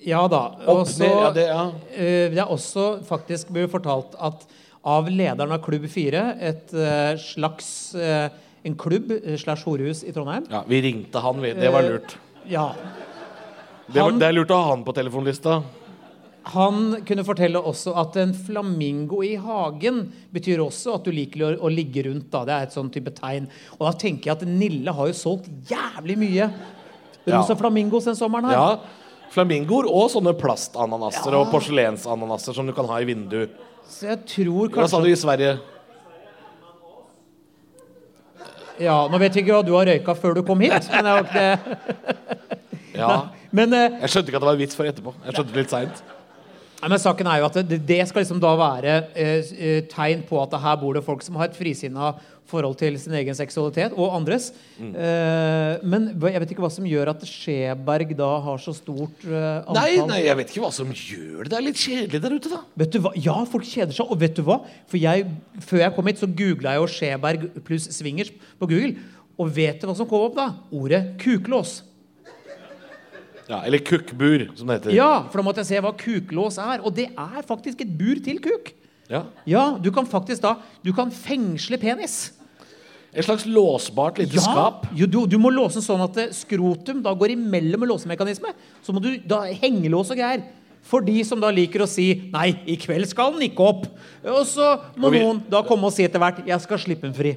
Ja 0.07 0.23
da. 0.31 0.43
Også, 0.71 1.03
ned, 1.03 1.11
ja, 1.11 1.31
det, 1.35 1.47
ja. 1.51 1.63
Uh, 1.75 2.27
det 2.35 2.39
er 2.39 2.51
også 2.55 2.89
faktisk 3.07 3.51
ble 3.55 3.67
fortalt 3.71 4.15
at 4.15 4.47
av 4.89 5.09
lederen 5.11 5.53
av 5.53 5.59
Klubb 5.65 5.89
4, 5.91 6.21
et 6.49 6.71
uh, 6.77 7.19
slags 7.19 7.69
uh, 7.99 8.29
en 8.67 8.77
klubb 8.79 9.11
slash 9.39 9.67
horehus 9.67 10.01
i 10.07 10.13
Trondheim 10.15 10.47
ja, 10.51 10.63
vi 10.67 10.81
ringte 10.83 11.21
han, 11.23 11.39
vi. 11.43 11.53
Det 11.55 11.71
var 11.73 11.87
lurt. 11.87 12.17
Ja. 12.49 12.71
Det, 13.87 14.01
var, 14.01 14.15
det 14.19 14.27
er 14.29 14.35
lurt 14.35 14.55
å 14.55 14.59
ha 14.59 14.73
han 14.73 14.83
på 14.87 14.95
telefonlista. 14.97 15.61
Han 16.49 16.77
kunne 17.05 17.25
fortelle 17.27 17.61
også 17.61 17.93
at 18.01 18.17
en 18.23 18.33
flamingo 18.33 19.21
i 19.27 19.35
hagen 19.37 20.07
betyr 20.33 20.63
også 20.65 20.95
at 20.97 21.05
du 21.05 21.13
liker 21.13 21.45
å, 21.45 21.51
å 21.69 21.73
ligge 21.73 22.07
rundt. 22.07 22.31
da, 22.33 22.45
Det 22.49 22.55
er 22.55 22.69
et 22.69 22.77
sånn 22.77 22.89
type 22.95 23.13
tegn. 23.19 23.49
Og 23.77 23.85
da 23.85 23.93
tenker 24.01 24.31
jeg 24.31 24.37
at 24.39 24.47
Nille 24.49 24.95
har 24.97 25.11
jo 25.11 25.17
solgt 25.19 25.51
jævlig 25.69 26.17
mye 26.21 26.49
rosa 27.29 27.53
Ja. 27.53 27.59
flamingos 27.61 28.09
den 28.09 28.17
sommeren 28.17 28.49
her. 28.49 28.57
Ja, 28.57 29.05
Flamingoer 29.29 29.85
og 29.93 30.07
sånne 30.09 30.33
plastananaser 30.41 31.35
og 31.37 31.51
porselensananaser 31.53 32.57
som 32.57 32.65
du 32.67 32.73
kan 32.73 32.89
ha 32.89 32.97
i 33.03 33.05
vinduet. 33.05 33.53
Så 33.89 34.09
jeg 34.09 34.23
tror 34.25 34.71
Hva 34.73 34.87
sa 34.89 34.97
kanskje 34.97 35.05
du 35.05 35.13
i 35.13 35.21
Sverige? 35.21 35.59
Ja, 38.79 39.09
Nå 39.11 39.19
vet 39.21 39.35
jeg 39.35 39.45
ikke 39.45 39.57
hva 39.59 39.65
du 39.67 39.75
har 39.75 39.89
røyka 39.91 40.15
før 40.17 40.39
du 40.39 40.43
kom 40.47 40.61
hit, 40.63 40.87
men, 40.93 41.05
det 41.05 41.15
ikke 41.27 41.35
det. 41.35 42.59
Ja. 42.99 43.29
men, 43.53 43.75
eh, 43.75 43.99
Jeg 44.01 44.11
skjønte 44.15 44.31
ikke 44.31 44.39
at 44.39 44.45
det 44.45 44.49
var 44.49 44.57
en 44.57 44.63
vits 44.63 44.79
før 44.79 44.89
etterpå. 44.93 45.15
Jeg 45.27 45.35
skjønte 45.35 45.53
det 45.53 45.61
litt 45.61 45.75
seint. 45.75 46.03
Nei, 46.79 46.93
men 46.93 47.01
saken 47.03 47.27
er 47.27 47.41
jo 47.41 47.47
at 47.49 47.57
det, 47.67 47.81
det 47.89 48.03
skal 48.07 48.23
liksom 48.23 48.39
da 48.43 48.53
være 48.59 48.93
eh, 49.19 49.49
eh, 49.59 49.79
tegn 49.91 50.21
på 50.29 50.39
at 50.39 50.53
her 50.63 50.77
bor 50.79 50.95
det 50.95 51.03
folk 51.07 51.25
som 51.27 51.39
har 51.41 51.51
et 51.51 51.57
frisinna 51.59 52.13
forhold 52.49 52.79
til 52.81 52.97
sin 53.01 53.15
egen 53.19 53.37
seksualitet 53.37 53.97
og 53.99 54.15
andres. 54.17 54.51
Mm. 54.79 54.93
Eh, 54.95 55.85
men 55.91 56.07
jeg 56.15 56.43
vet 56.43 56.55
ikke 56.55 56.65
hva 56.65 56.71
som 56.73 56.87
gjør 56.89 57.11
at 57.13 57.27
Skjeberg 57.29 58.15
da 58.19 58.31
har 58.47 58.63
så 58.63 58.75
stort 58.77 59.27
eh, 59.27 59.59
antall 59.59 59.81
Nei, 59.83 60.07
nei, 60.13 60.21
jeg 60.25 60.39
vet 60.41 60.55
ikke 60.55 60.65
hva 60.65 60.73
som 60.75 60.95
gjør 60.95 61.43
det. 61.43 61.51
Det 61.51 61.59
er 61.59 61.67
litt 61.67 61.83
kjedelig 61.83 62.23
der 62.25 62.39
ute, 62.39 62.55
da. 62.55 62.63
Vet 62.85 62.95
du 62.95 63.01
hva? 63.05 63.13
Ja, 63.19 63.37
folk 63.51 63.69
kjeder 63.69 63.99
seg. 63.99 64.15
Og 64.15 64.23
vet 64.23 64.39
du 64.39 64.45
hva? 64.47 64.63
For 64.89 65.01
jeg, 65.03 65.27
Før 65.67 65.85
jeg 65.85 65.97
kom 65.97 66.13
hit, 66.13 66.23
så 66.23 66.31
googla 66.41 66.77
jeg 66.77 66.85
jo 66.85 66.91
Skjeberg 66.95 67.49
pluss 67.67 67.91
swingers 67.99 68.33
på 68.33 68.71
Google. 68.71 68.95
Og 69.39 69.53
vet 69.55 69.83
du 69.83 69.91
hva 69.91 69.99
som 69.99 70.09
kom 70.09 70.31
opp 70.31 70.39
da? 70.39 70.51
Ordet 70.75 71.05
kuklås. 71.23 71.81
Ja, 73.49 73.63
Eller 73.65 73.79
kukkbur, 73.79 74.49
som 74.59 74.67
det 74.69 74.81
heter. 74.83 74.93
Ja, 74.95 75.23
for 75.31 75.41
da 75.41 75.45
måtte 75.47 75.63
jeg 75.63 75.71
se 75.71 75.81
hva 75.81 75.93
kuklås 75.97 76.59
er. 76.61 76.83
Og 76.85 76.93
det 76.95 77.07
er 77.17 77.43
faktisk 77.49 77.81
et 77.81 77.95
bur 77.99 78.21
til 78.25 78.39
kuk. 78.45 78.75
Ja. 79.09 79.23
Ja, 79.49 79.79
du 79.81 79.91
kan 79.91 80.05
faktisk 80.05 80.43
da 80.45 80.57
Du 80.85 80.93
kan 80.93 81.11
fengsle 81.11 81.79
penis. 81.81 82.33
Et 83.15 83.25
slags 83.25 83.47
låsbart 83.49 84.19
lite 84.21 84.37
skap. 84.39 84.85
Jo, 84.95 85.07
du, 85.09 85.23
du 85.27 85.39
må 85.41 85.49
låse 85.51 85.81
sånn 85.81 86.03
at 86.05 86.17
eh, 86.21 86.29
skrotum 86.37 87.01
da 87.03 87.15
går 87.17 87.33
imellom 87.39 87.83
en 87.87 87.89
låsemekanisme. 87.89 88.53
Så 88.85 88.93
må 88.93 89.01
du 89.01 89.15
da 89.25 89.47
hengelås 89.49 90.11
og 90.13 90.21
greier. 90.21 90.43
For 90.89 91.01
de 91.05 91.17
som 91.25 91.41
da 91.41 91.49
liker 91.51 91.83
å 91.83 91.89
si 91.89 92.31
'nei, 92.31 92.51
i 92.69 92.77
kveld 92.77 93.09
skal 93.09 93.33
den 93.33 93.49
ikke 93.49 93.65
opp'. 93.65 93.89
Og 94.29 94.45
så 94.47 94.77
må 94.97 95.09
Og 95.09 95.13
vi- 95.13 95.21
noen 95.25 95.41
da 95.49 95.63
komme 95.63 95.85
og 95.89 95.93
si 95.93 96.05
etter 96.05 96.21
hvert 96.21 96.45
'jeg 96.47 96.61
skal 96.61 96.79
slippe 96.79 97.09
den 97.09 97.15
fri'. 97.17 97.37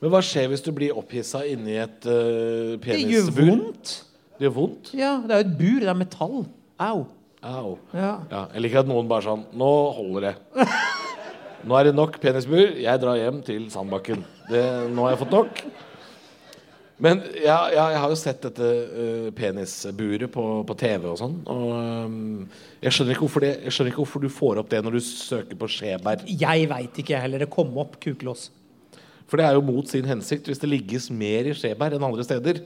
Men 0.00 0.10
hva 0.10 0.18
skjer 0.24 0.48
hvis 0.48 0.64
du 0.64 0.72
blir 0.72 0.96
opphissa 0.96 1.44
inni 1.46 1.76
et 1.76 2.06
uh, 2.06 2.76
Det 2.80 2.98
gjør 2.98 3.28
penisbur? 3.30 3.46
vondt. 3.52 4.02
Det 4.42 4.48
gjør 4.48 4.54
vondt? 4.56 4.88
Ja, 4.98 5.10
det 5.22 5.30
er 5.30 5.38
jo 5.38 5.44
et 5.44 5.54
bur. 5.54 5.76
Det 5.78 5.90
er 5.92 5.94
metall. 5.94 6.40
Au. 6.82 7.04
Au. 7.46 7.68
Ja. 7.94 8.08
Ja, 8.26 8.40
jeg 8.56 8.64
liker 8.64 8.80
at 8.80 8.88
noen 8.90 9.06
bare 9.06 9.22
sånn 9.22 9.44
Nå 9.54 9.68
holder 9.94 10.26
det. 10.26 10.32
Nå 11.70 11.76
er 11.78 11.86
det 11.86 11.92
nok 11.94 12.18
penisbur. 12.18 12.72
Jeg 12.82 13.02
drar 13.04 13.20
hjem 13.20 13.38
til 13.46 13.68
Sandbakken. 13.70 14.24
Det, 14.48 14.64
nå 14.90 15.04
har 15.06 15.14
jeg 15.14 15.20
fått 15.20 15.36
nok. 15.36 15.62
Men 17.06 17.22
ja, 17.36 17.60
ja, 17.70 17.86
jeg 17.94 18.02
har 18.02 18.10
jo 18.10 18.18
sett 18.18 18.42
dette 18.48 18.72
uh, 18.90 19.30
penisburet 19.38 20.34
på, 20.34 20.48
på 20.66 20.78
TV 20.82 21.06
og 21.12 21.16
sånn. 21.22 21.38
Og 21.46 21.64
um, 22.10 22.44
jeg, 22.82 22.98
skjønner 22.98 23.22
det, 23.46 23.54
jeg 23.68 23.78
skjønner 23.78 23.94
ikke 23.94 24.02
hvorfor 24.02 24.26
du 24.26 24.30
får 24.42 24.64
opp 24.64 24.74
det 24.74 24.82
når 24.82 24.98
du 24.98 25.04
søker 25.06 25.62
på 25.62 25.70
Skjeberg. 25.70 26.26
Jeg 26.26 26.66
veit 26.74 26.98
ikke, 26.98 27.14
jeg 27.14 27.28
heller. 27.28 27.46
Det 27.46 27.52
kom 27.54 27.70
opp 27.78 27.94
kuklås. 28.02 28.48
For 29.30 29.38
det 29.38 29.46
er 29.46 29.54
jo 29.54 29.62
mot 29.70 29.86
sin 29.86 30.10
hensikt. 30.10 30.50
Hvis 30.50 30.66
det 30.66 30.74
ligges 30.74 31.12
mer 31.14 31.46
i 31.46 31.54
Skjeberg 31.54 31.94
enn 31.94 32.10
andre 32.10 32.26
steder, 32.26 32.64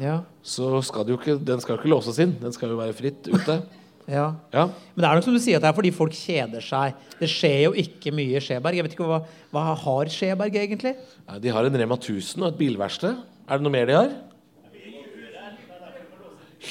Ja. 0.00 0.18
så 0.42 0.80
skal 0.82 1.04
det 1.06 1.14
jo 1.14 1.18
ikke, 1.20 1.38
den 1.38 1.60
skal 1.62 1.76
jo 1.76 1.80
ikke 1.82 1.90
låses 1.92 2.18
inn. 2.22 2.34
Den 2.40 2.54
skal 2.54 2.72
jo 2.72 2.78
være 2.80 2.96
fritt 2.98 3.28
ute. 3.30 3.60
ja. 4.16 4.26
Ja. 4.52 4.64
Men 4.94 5.04
det 5.04 5.08
er 5.08 5.18
nok 5.20 5.26
som 5.28 5.36
du 5.36 5.42
sier, 5.42 5.60
at 5.60 5.64
det 5.64 5.70
er 5.70 5.76
fordi 5.76 5.92
folk 5.94 6.16
kjeder 6.18 6.64
seg. 6.64 6.98
Det 7.20 7.30
skjer 7.30 7.58
jo 7.68 7.72
ikke 7.84 8.12
mye 8.16 8.36
i 8.38 8.42
Skjeberg. 8.42 8.78
Jeg 8.80 8.86
vet 8.88 8.96
ikke 8.96 9.08
hva, 9.08 9.20
hva 9.54 9.64
har 9.84 10.10
Skjeberg 10.12 10.58
egentlig? 10.64 10.96
Nei, 11.28 11.38
De 11.44 11.54
har 11.54 11.68
en 11.68 11.80
Rema 11.84 11.98
1000 12.00 12.42
og 12.42 12.50
et 12.50 12.58
bilverksted. 12.60 13.22
Er 13.44 13.60
det 13.60 13.66
noe 13.66 13.74
mer 13.74 13.90
de 13.90 13.98
har? 14.00 14.14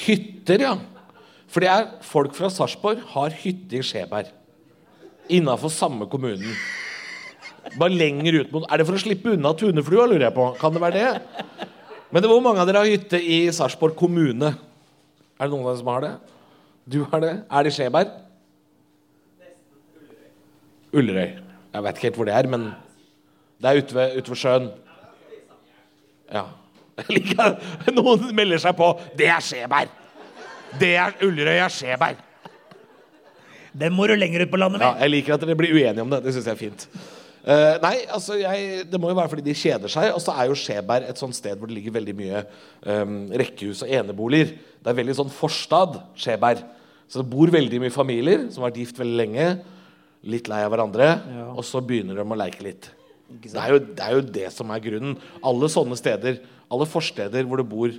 Hytter, 0.04 0.64
ja. 0.66 0.74
For 1.48 1.62
det 1.62 1.70
er 1.70 1.84
folk 2.02 2.34
fra 2.34 2.50
Sarpsborg 2.50 3.02
har 3.14 3.34
hytte 3.44 3.78
i 3.78 3.84
Skjeberg. 3.86 4.32
Innafor 5.32 5.70
samme 5.72 6.08
kommunen. 6.10 6.56
Bare 7.78 7.94
lenger 7.94 8.42
ut 8.42 8.50
mot 8.52 8.66
Er 8.68 8.76
det 8.80 8.84
for 8.84 8.98
å 8.98 9.00
slippe 9.00 9.32
unna 9.32 9.54
tuneflua, 9.56 10.04
lurer 10.10 10.26
jeg 10.26 10.36
på? 10.36 10.48
Kan 10.60 10.74
det 10.74 10.82
være 10.82 10.98
det? 11.00 11.68
Men 12.14 12.22
det, 12.22 12.28
hvor 12.30 12.42
mange 12.44 12.62
av 12.62 12.68
dere 12.68 12.84
har 12.84 12.86
hytte 12.86 13.18
i 13.18 13.40
Sarpsborg 13.50 13.96
kommune? 13.98 14.52
Er 15.34 15.48
det 15.48 15.50
noen 15.50 15.64
av 15.64 15.72
dere 15.72 15.80
som 15.80 15.88
har 15.90 16.04
det? 16.04 16.12
Du 16.94 17.00
har 17.10 17.22
det? 17.24 17.32
Er 17.50 17.66
det 17.66 17.72
Skjeberg? 17.74 18.12
Ullerøy. 20.94 21.32
Jeg 21.74 21.84
vet 21.86 21.98
ikke 21.98 22.06
helt 22.06 22.20
hvor 22.20 22.28
det 22.28 22.36
er, 22.38 22.48
men 22.52 22.68
det 23.58 23.70
er 23.70 23.80
ute 23.82 23.96
ved, 23.96 24.14
ute 24.20 24.30
ved 24.30 24.38
sjøen. 24.38 24.68
Ja. 26.30 26.44
Noen 27.98 28.30
melder 28.38 28.62
seg 28.62 28.78
på. 28.78 28.92
Det 29.18 29.26
er 29.34 29.42
Skjeberg! 29.42 29.90
Det 30.78 30.92
er 30.94 31.18
Ullerøy 31.26 31.58
er 31.64 31.74
Skjeberg. 31.74 32.22
Den 33.74 33.94
må 33.98 34.06
du 34.06 34.14
lenger 34.14 34.46
ut 34.46 34.54
på 34.54 34.58
landet 34.62 34.86
Ja, 34.86 34.92
jeg 35.02 35.16
liker 35.16 35.34
at 35.34 35.42
dere 35.42 35.58
blir 35.58 35.74
uenige 35.74 36.06
om 36.06 36.14
det. 36.14 36.22
Det 36.22 36.36
syns 36.36 36.46
jeg 36.46 36.54
er 36.54 36.62
fint. 36.62 36.86
Eh, 37.44 37.74
nei, 37.82 37.96
altså 38.08 38.38
jeg, 38.40 38.86
Det 38.88 38.96
må 39.00 39.10
jo 39.10 39.18
være 39.18 39.28
fordi 39.34 39.44
de 39.44 39.56
kjeder 39.56 39.92
seg. 39.92 40.08
Og 40.16 40.22
så 40.24 40.32
er 40.32 40.48
jo 40.48 40.56
Skjeberg 40.56 41.10
et 41.10 41.20
sånt 41.20 41.36
sted 41.36 41.58
hvor 41.58 41.68
det 41.68 41.76
ligger 41.76 41.98
veldig 41.98 42.16
mye 42.16 42.40
um, 42.88 43.18
rekkehus 43.44 43.84
og 43.84 43.92
eneboliger. 43.92 44.54
Det 44.80 44.92
er 44.92 44.98
veldig 45.02 45.18
sånn 45.20 45.32
forstad, 45.32 46.00
Skjeberg. 46.16 46.64
Så 47.04 47.20
det 47.20 47.28
bor 47.28 47.52
veldig 47.52 47.82
mye 47.82 47.92
familier 47.92 48.48
som 48.48 48.64
har 48.64 48.72
vært 48.72 48.80
gift 48.80 49.00
veldig 49.00 49.20
lenge. 49.20 49.48
Litt 50.24 50.48
lei 50.48 50.62
av 50.64 50.72
hverandre. 50.72 51.10
Ja. 51.36 51.46
Og 51.52 51.66
så 51.68 51.84
begynner 51.84 52.16
de 52.16 52.24
å 52.24 52.40
leke 52.40 52.64
litt. 52.64 52.88
Det 53.28 53.52
er, 53.58 53.74
jo, 53.74 53.80
det 53.80 54.04
er 54.04 54.16
jo 54.16 54.24
det 54.36 54.48
som 54.54 54.72
er 54.72 54.82
grunnen. 54.84 55.16
Alle 55.44 55.68
sånne 55.72 55.96
steder, 56.00 56.40
alle 56.72 56.88
forsteder 56.88 57.44
hvor 57.48 57.60
det 57.60 57.68
bor 57.68 57.92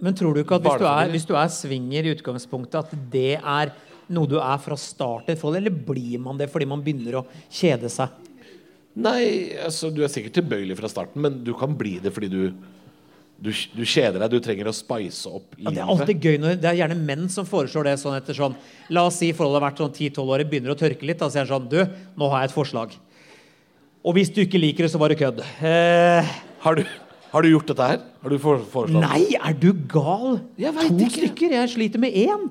Men 0.00 0.16
tror 0.16 0.36
du 0.36 0.42
ikke 0.42 0.58
at 0.58 0.64
hvis 0.64 0.80
du 0.80 0.86
er, 0.88 1.10
hvis 1.12 1.28
du 1.28 1.34
er 1.36 1.52
swinger 1.52 2.08
i 2.08 2.12
utgangspunktet, 2.16 2.84
at 2.84 3.10
det 3.12 3.36
er 3.40 3.72
noe 4.12 4.28
du 4.28 4.36
er 4.38 4.60
fra 4.62 4.76
start 4.78 5.28
til 5.28 5.38
forhold, 5.40 5.58
eller 5.60 5.72
blir 5.72 6.20
man 6.22 6.38
det 6.40 6.48
fordi 6.52 6.68
man 6.68 6.84
begynner 6.84 7.20
å 7.20 7.24
kjede 7.48 7.90
seg? 7.92 8.12
Nei, 8.96 9.52
altså 9.60 9.90
du 9.92 10.00
er 10.06 10.08
sikkert 10.12 10.38
tilbøyelig 10.38 10.78
fra 10.78 10.88
starten, 10.88 11.20
men 11.24 11.42
du 11.44 11.52
kan 11.58 11.74
bli 11.76 11.98
det 12.00 12.14
fordi 12.16 12.30
du 12.32 12.42
du, 13.36 13.50
du 13.76 13.82
kjeder 13.84 14.16
deg, 14.22 14.30
du 14.32 14.40
trenger 14.40 14.70
å 14.70 14.72
spice 14.72 15.28
opp 15.28 15.58
Ja, 15.60 15.68
det 15.68 15.82
er 15.82 15.90
alltid 15.92 16.22
gøy 16.24 16.38
når 16.40 16.54
Det 16.56 16.70
er 16.70 16.78
gjerne 16.78 16.96
menn 16.96 17.26
som 17.28 17.44
foreslår 17.44 17.84
det 17.90 17.92
sånn 18.00 18.14
etter 18.16 18.32
sånn 18.38 18.54
La 18.88 19.02
oss 19.10 19.18
si 19.20 19.28
forholdet 19.36 19.60
har 19.60 19.64
vært 19.66 19.82
sånn 19.82 19.92
10-12 19.92 20.30
år, 20.32 20.44
begynner 20.48 20.72
å 20.72 20.76
tørke 20.80 21.04
litt. 21.04 21.20
Da 21.20 21.28
sier 21.28 21.44
han 21.44 21.50
sånn 21.50 21.66
Du, 21.68 21.76
nå 22.16 22.30
har 22.32 22.46
jeg 22.46 22.48
et 22.48 22.54
forslag. 22.56 22.94
Og 24.06 24.16
hvis 24.16 24.32
du 24.32 24.40
ikke 24.40 24.62
liker 24.62 24.86
det, 24.86 24.90
så 24.94 25.02
var 25.02 25.12
det 25.12 25.18
kødd. 25.20 25.42
Eh, 25.60 26.32
Har, 26.64 26.80
du, 26.80 26.88
har 27.34 27.44
du 27.44 27.50
gjort 27.50 27.68
dette 27.74 27.90
her? 27.90 28.00
Har 28.24 28.32
du 28.32 28.38
foreslått 28.40 28.96
nei, 28.96 29.26
er 29.36 29.60
du 29.60 29.68
gal? 29.92 30.38
Jeg 30.56 30.72
vet 30.78 30.88
to 30.94 30.96
ikke. 31.04 31.16
stykker. 31.20 31.56
Jeg 31.58 31.74
sliter 31.76 32.00
med 32.06 32.16
én. 32.16 32.48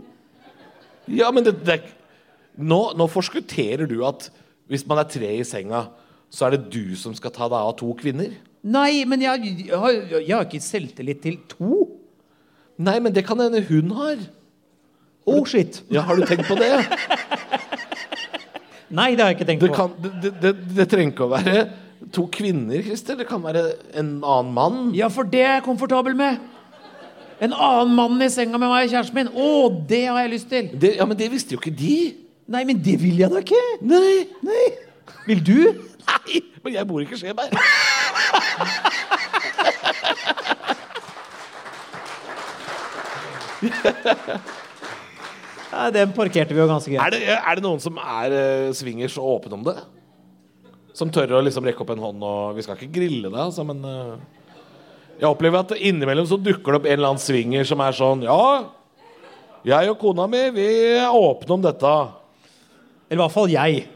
Ja, 1.18 1.32
men 1.34 1.50
det, 1.50 1.56
det, 1.66 1.80
nå, 2.62 2.82
nå 2.94 3.10
forskutterer 3.10 3.90
du 3.90 4.04
at 4.06 4.30
hvis 4.70 4.86
man 4.90 5.02
er 5.02 5.10
tre 5.10 5.34
i 5.40 5.42
senga, 5.48 5.88
så 6.36 6.50
er 6.50 6.58
det 6.58 6.66
du 6.74 6.96
som 7.00 7.14
skal 7.16 7.32
ta 7.36 7.48
deg 7.48 7.60
av 7.62 7.76
to 7.80 7.94
kvinner? 8.00 8.34
Nei, 8.66 9.06
men 9.08 9.22
jeg, 9.24 9.54
jeg, 9.70 9.78
har, 9.78 9.94
jeg 10.18 10.34
har 10.34 10.48
ikke 10.48 10.64
selvtillit 10.66 11.22
til 11.24 11.38
to. 11.52 11.86
Nei, 12.82 12.98
men 13.00 13.14
det 13.16 13.24
kan 13.28 13.40
hende 13.40 13.62
hun 13.70 13.94
har. 13.96 14.20
Oh, 15.26 15.46
shit. 15.48 15.80
Ja, 15.94 16.04
Har 16.06 16.20
du 16.20 16.26
tenkt 16.28 16.50
på 16.50 16.58
det? 16.60 16.74
Nei, 18.96 19.14
det 19.16 19.24
har 19.24 19.32
jeg 19.32 19.40
ikke 19.40 19.48
tenkt 19.50 19.64
Det, 19.66 19.72
på. 19.72 19.78
kan, 19.80 19.94
det, 20.02 20.12
det, 20.22 20.32
det, 20.44 20.52
det 20.78 20.86
trenger 20.92 21.14
ikke 21.16 21.26
å 21.26 21.32
være 21.32 21.56
to 22.14 22.26
kvinner, 22.32 22.84
Christer. 22.86 23.18
Det 23.18 23.26
kan 23.30 23.42
være 23.44 23.64
en 23.98 24.12
annen 24.22 24.52
mann. 24.54 24.78
Ja, 24.98 25.08
for 25.14 25.26
det 25.30 25.42
er 25.42 25.56
jeg 25.58 25.66
komfortabel 25.66 26.18
med. 26.20 26.38
En 27.44 27.56
annen 27.56 27.96
mann 27.98 28.22
i 28.24 28.30
senga 28.32 28.60
med 28.62 28.70
meg 28.72 28.86
og 28.86 28.94
kjæresten 28.94 29.18
min. 29.18 29.32
Å, 29.34 29.48
det 29.90 30.04
har 30.08 30.22
jeg 30.24 30.34
lyst 30.36 30.52
til. 30.52 30.70
Det, 30.80 30.94
ja, 31.00 31.08
Men 31.10 31.18
det 31.20 31.32
visste 31.34 31.58
jo 31.58 31.62
ikke 31.62 31.74
de. 31.76 31.96
Nei, 32.54 32.62
men 32.70 32.78
det 32.86 32.94
vil 33.02 33.18
jeg 33.24 33.32
da 33.34 33.42
ikke. 33.42 33.64
Nei. 33.90 34.14
Nei. 34.46 34.66
Vil 35.26 35.42
du? 35.42 35.60
Nei, 36.06 36.42
men 36.64 36.76
jeg 36.76 36.88
bor 36.88 37.02
ikke 37.02 37.18
i 37.18 37.22
Skjeberg. 37.22 37.50
Nei, 45.76 45.88
den 45.96 46.14
parkerte 46.16 46.54
vi 46.54 46.62
jo 46.62 46.68
ganske 46.70 46.92
greit. 46.92 47.02
Er 47.04 47.12
det, 47.16 47.22
er 47.36 47.58
det 47.58 47.66
noen 47.66 47.82
som 47.84 47.98
er 48.00 48.36
uh, 48.36 48.74
swingers 48.78 49.18
og 49.20 49.40
åpne 49.40 49.58
om 49.58 49.66
det? 49.66 49.76
Som 50.96 51.12
tør 51.12 51.40
å 51.40 51.44
liksom 51.44 51.66
rekke 51.68 51.84
opp 51.84 51.92
en 51.92 52.06
hånd 52.06 52.22
og 52.24 52.56
Vi 52.56 52.64
skal 52.64 52.78
ikke 52.78 52.96
grille 52.96 53.28
det, 53.28 53.42
altså, 53.42 53.66
men 53.68 53.82
uh, 53.84 54.16
Jeg 55.18 55.28
opplever 55.28 55.66
at 55.66 55.74
innimellom 55.76 56.28
så 56.30 56.38
dukker 56.40 56.70
det 56.72 56.80
opp 56.80 56.88
en 56.88 56.96
eller 56.96 57.12
annen 57.12 57.24
swinger 57.24 57.68
som 57.68 57.84
er 57.84 57.98
sånn 57.98 58.24
Ja, 58.28 58.44
jeg 59.66 59.90
og 59.92 60.00
kona 60.00 60.30
mi, 60.30 60.44
vi 60.54 60.70
er 60.94 61.10
åpne 61.10 61.56
om 61.58 61.64
dette. 61.66 61.94
Eller 63.10 63.18
i 63.18 63.24
hvert 63.24 63.34
fall 63.34 63.50
jeg. 63.50 63.88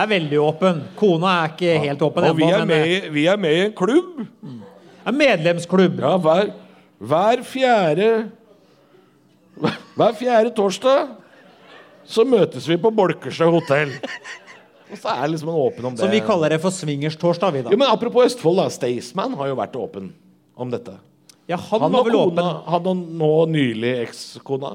Ja. 0.00 0.04
Er 0.04 0.10
veldig 0.10 0.38
åpen. 0.40 0.82
Kona 0.96 1.32
er 1.44 1.52
ikke 1.52 1.78
helt 1.84 2.00
åpen 2.06 2.24
Og 2.30 2.36
vi 2.36 2.44
er, 2.48 2.64
med, 2.66 2.86
i- 2.88 3.08
vi 3.12 3.26
er 3.28 3.36
med 3.36 3.52
i 3.52 3.60
en 3.66 3.72
klubb. 3.76 4.26
En 5.06 5.16
medlemsklubb. 5.16 6.00
Ja, 6.00 6.16
hver, 6.18 6.52
hver 7.00 7.42
fjerde 7.44 8.10
Hver 9.96 10.14
fjerde 10.16 10.52
torsdag 10.56 11.16
så 12.10 12.24
møtes 12.26 12.64
vi 12.66 12.74
på 12.80 12.90
Bolkersjø 12.90 13.46
hotell. 13.52 13.92
Og 14.90 14.96
så 14.98 15.12
er 15.12 15.20
det 15.26 15.34
liksom 15.36 15.50
en 15.52 15.58
åpen 15.62 15.84
om 15.86 15.94
det. 15.94 16.00
Så 16.02 16.08
vi 16.10 16.18
kaller 16.26 16.50
det 16.50 16.58
for 16.62 16.72
swingerstorsdag, 16.74 17.52
vi, 17.54 17.60
da. 17.62 17.70
Jo, 17.70 17.78
men 17.78 17.86
Apropos 17.92 18.24
Østfold, 18.32 18.56
da. 18.58 18.64
Staysman 18.72 19.36
har 19.38 19.46
jo 19.52 19.58
vært 19.60 19.76
åpen 19.78 20.08
om 20.58 20.72
dette. 20.72 20.96
Ja, 21.46 21.56
han, 21.68 21.84
Han 21.84 21.92
var 21.94 22.04
vel 22.08 22.16
kona, 22.16 22.24
åpen. 22.48 22.72
han 22.72 22.88
og 22.90 23.04
nå 23.20 23.30
nylig 23.52 23.92
ekskona, 24.08 24.72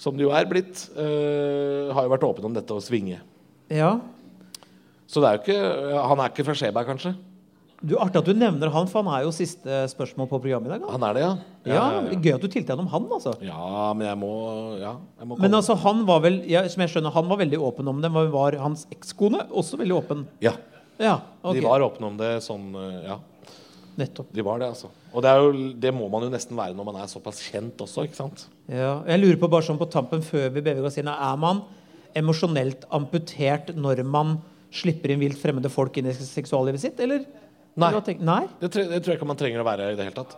som 0.00 0.16
det 0.16 0.24
jo 0.24 0.32
er 0.32 0.48
blitt, 0.48 0.86
eh, 0.96 1.92
har 1.92 2.06
jo 2.06 2.12
vært 2.14 2.24
åpen 2.30 2.44
om 2.48 2.54
dette 2.56 2.72
å 2.72 2.80
svinge. 2.84 3.18
Ja. 3.72 3.98
Så 5.12 5.20
det 5.20 5.28
er 5.28 5.36
jo 5.36 5.42
ikke 5.44 6.00
Han 6.08 6.22
er 6.24 6.30
ikke 6.32 6.44
fra 6.48 6.54
Skjeberg, 6.56 6.88
kanskje? 6.88 7.12
Du, 7.82 7.96
Artig 7.98 8.20
at 8.20 8.28
du 8.30 8.36
nevner 8.38 8.70
han, 8.70 8.86
for 8.86 9.02
han 9.02 9.10
er 9.16 9.24
jo 9.26 9.32
siste 9.34 9.80
spørsmål 9.90 10.28
på 10.30 10.38
programmet 10.44 10.70
i 10.70 10.74
dag. 10.76 10.84
Han 10.94 11.02
er 11.08 11.16
det, 11.16 11.22
ja? 11.24 11.32
Ja, 11.66 11.86
Gøy 12.14 12.34
at 12.36 12.44
du 12.44 12.46
tilte 12.46 12.70
gjennom 12.70 12.86
han, 12.92 13.08
altså. 13.10 13.32
Ja, 13.42 13.88
men 13.98 14.06
jeg 14.06 14.18
må, 14.20 14.28
ja, 14.78 14.92
jeg 15.18 15.26
må 15.26 15.38
Men 15.42 15.56
altså, 15.58 15.74
han 15.82 16.04
var 16.06 16.20
vel 16.22 16.36
ja, 16.46 16.62
som 16.70 16.84
jeg 16.84 16.92
skjønner, 16.92 17.10
han 17.16 17.26
var 17.32 17.40
veldig 17.42 17.58
åpen 17.58 17.90
om 17.90 17.98
det. 18.04 18.10
Men 18.14 18.30
var 18.30 18.54
hans 18.62 18.84
ekskone 18.94 19.42
også 19.50 19.80
veldig 19.82 19.96
åpen? 19.98 20.22
Ja, 20.44 20.54
Ja, 21.02 21.16
ok. 21.42 21.56
de 21.58 21.64
var 21.66 21.82
åpne 21.82 22.06
om 22.12 22.16
det 22.20 22.30
sånn 22.46 22.70
eh, 22.78 23.00
Ja, 23.08 23.18
Nettopp. 23.98 24.30
de 24.32 24.44
var 24.46 24.62
det, 24.62 24.68
altså. 24.76 24.92
Og 25.12 25.26
det, 25.26 25.32
er 25.34 25.42
jo, 25.42 25.72
det 25.82 25.92
må 25.96 26.06
man 26.12 26.22
jo 26.28 26.30
nesten 26.30 26.56
være 26.56 26.78
når 26.78 26.86
man 26.92 27.00
er 27.02 27.10
såpass 27.10 27.42
kjent 27.50 27.82
også, 27.82 28.06
ikke 28.06 28.20
sant? 28.20 28.46
Ja. 28.70 29.00
Jeg 29.10 29.24
lurer 29.24 29.42
på 29.42 29.50
bare 29.50 29.66
sånn 29.66 29.80
på 29.82 29.90
tampen 29.90 30.22
før 30.22 30.46
vi 30.54 30.62
beveger 30.62 30.86
oss 30.86 31.00
inn 31.02 31.10
Er 31.10 31.34
man 31.36 31.64
emosjonelt 32.14 32.86
amputert 32.94 33.74
når 33.74 34.04
man 34.06 34.36
slipper 34.72 35.12
inn 35.12 35.20
vilt 35.22 35.40
fremmede 35.40 35.70
folk 35.72 35.96
inn 36.00 36.10
i 36.10 36.16
seksuallivet 36.16 36.82
sitt, 36.82 37.00
eller? 37.04 37.24
Nei. 37.78 37.92
Nei? 38.20 38.42
Det, 38.60 38.68
tre, 38.72 38.84
det 38.88 39.00
tror 39.00 39.14
jeg 39.14 39.20
ikke 39.20 39.30
man 39.30 39.40
trenger 39.40 39.62
å 39.62 39.68
være 39.68 39.92
i 39.92 39.96
det 39.96 40.08
hele 40.08 40.16
tatt. 40.16 40.36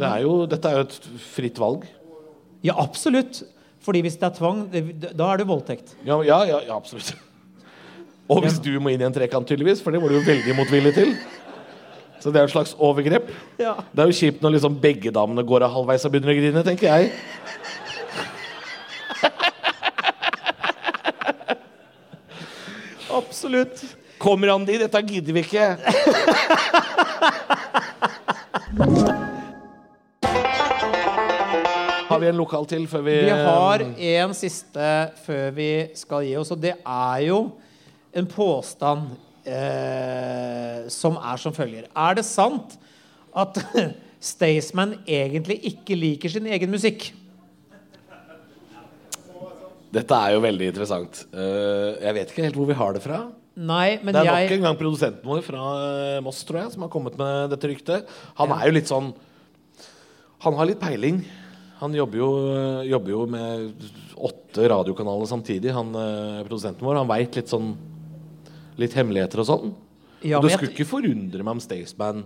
Det 0.00 0.08
er 0.08 0.22
jo, 0.24 0.34
dette 0.48 0.68
er 0.68 0.78
jo 0.78 0.84
et 0.86 1.08
fritt 1.34 1.60
valg. 1.60 1.84
Ja, 2.64 2.76
absolutt. 2.80 3.42
Fordi 3.84 4.02
hvis 4.04 4.18
det 4.20 4.28
er 4.28 4.36
tvang, 4.36 4.64
det, 4.72 5.12
da 5.16 5.30
er 5.32 5.40
det 5.40 5.48
voldtekt. 5.48 5.94
Ja, 6.04 6.20
ja, 6.24 6.42
ja, 6.48 6.60
ja 6.68 6.76
absolutt. 6.76 7.14
Og 8.30 8.44
hvis 8.44 8.60
du 8.62 8.74
må 8.82 8.92
inn 8.92 9.02
i 9.02 9.06
en 9.08 9.14
trekant, 9.14 9.48
tydeligvis, 9.48 9.80
for 9.82 9.92
det 9.92 10.00
var 10.02 10.12
du 10.12 10.20
jo 10.20 10.26
veldig 10.26 10.56
motvillig 10.58 10.92
til. 10.96 11.14
Så 12.20 12.30
det 12.30 12.42
er 12.42 12.50
et 12.50 12.52
slags 12.52 12.74
overgrep. 12.76 13.30
Ja. 13.58 13.78
Det 13.90 14.04
er 14.04 14.10
jo 14.10 14.18
kjipt 14.18 14.42
når 14.44 14.58
liksom 14.58 14.76
begge 14.80 15.12
damene 15.14 15.44
går 15.46 15.64
av 15.64 15.72
halvveis 15.72 16.04
og 16.04 16.12
begynner 16.12 16.34
å 16.34 16.36
grine, 16.36 16.64
tenker 16.66 16.90
jeg. 16.92 17.14
Absolutt. 23.20 23.82
Kommer 24.20 24.52
han 24.52 24.66
dit? 24.68 24.80
Dette 24.80 25.00
gidder 25.08 25.32
vi 25.36 25.40
ikke. 25.44 25.66
Har 32.10 32.18
vi 32.20 32.28
en 32.28 32.40
lokal 32.40 32.66
til 32.68 32.84
før 32.90 33.04
vi 33.06 33.16
Vi 33.28 33.38
har 33.46 33.84
en 33.86 34.34
siste 34.36 34.90
før 35.24 35.50
vi 35.56 35.70
skal 35.96 36.26
gi 36.26 36.36
oss, 36.40 36.52
og 36.52 36.60
det 36.60 36.74
er 36.80 37.18
jo 37.28 37.40
en 38.16 38.26
påstand 38.28 39.12
eh, 39.46 40.88
som 40.90 41.16
er 41.16 41.40
som 41.40 41.54
følger. 41.54 41.86
Er 41.94 42.18
det 42.18 42.26
sant 42.28 42.76
at 43.36 43.62
Staysman 44.32 44.98
egentlig 45.06 45.60
ikke 45.70 45.96
liker 45.96 46.32
sin 46.32 46.50
egen 46.50 46.72
musikk? 46.72 47.12
Dette 49.90 50.16
er 50.22 50.36
jo 50.36 50.42
veldig 50.44 50.68
interessant. 50.70 51.24
Eh, 51.34 51.98
jeg 52.04 52.16
vet 52.16 52.32
ikke 52.32 52.44
helt 52.46 52.58
hvor 52.60 52.68
vi 52.70 52.76
har 52.78 52.94
det 52.94 53.02
fra. 53.04 53.20
Nei, 53.60 53.98
men 54.00 54.14
Det 54.14 54.20
er 54.22 54.28
nok 54.28 54.38
jeg 54.38 54.56
en 54.60 54.66
gang 54.68 54.76
produsenten 54.78 55.26
vår 55.26 55.42
fra 55.44 55.62
eh, 55.82 56.20
Moss, 56.24 56.44
tror 56.46 56.62
jeg, 56.62 56.72
som 56.76 56.84
har 56.86 56.92
kommet 56.92 57.16
med 57.18 57.50
dette 57.52 57.70
ryktet. 57.72 58.12
Han 58.38 58.54
er 58.54 58.68
jo 58.68 58.76
litt 58.78 58.90
sånn 58.90 59.10
Han 60.46 60.56
har 60.56 60.70
litt 60.70 60.80
peiling. 60.80 61.18
Han 61.80 61.96
jobber 61.96 62.20
jo, 62.20 62.28
jobber 62.88 63.12
jo 63.12 63.20
med 63.32 63.84
åtte 64.20 64.66
radiokanaler 64.68 65.28
samtidig, 65.28 65.72
han 65.72 65.90
eh, 65.96 66.40
produsenten 66.46 66.86
vår. 66.86 67.00
Han 67.02 67.10
veit 67.10 67.40
litt 67.40 67.52
sånn 67.52 67.74
Litt 68.80 68.94
hemmeligheter 68.96 69.42
og 69.42 69.44
sånn. 69.44 69.72
ja, 70.24 70.38
og 70.38 70.46
det 70.46 70.54
skulle 70.54 70.70
jeg, 70.70 70.78
ikke 70.78 70.88
forundre 70.88 71.44
meg 71.44 71.58
om 71.58 71.60
Staysman 71.60 72.22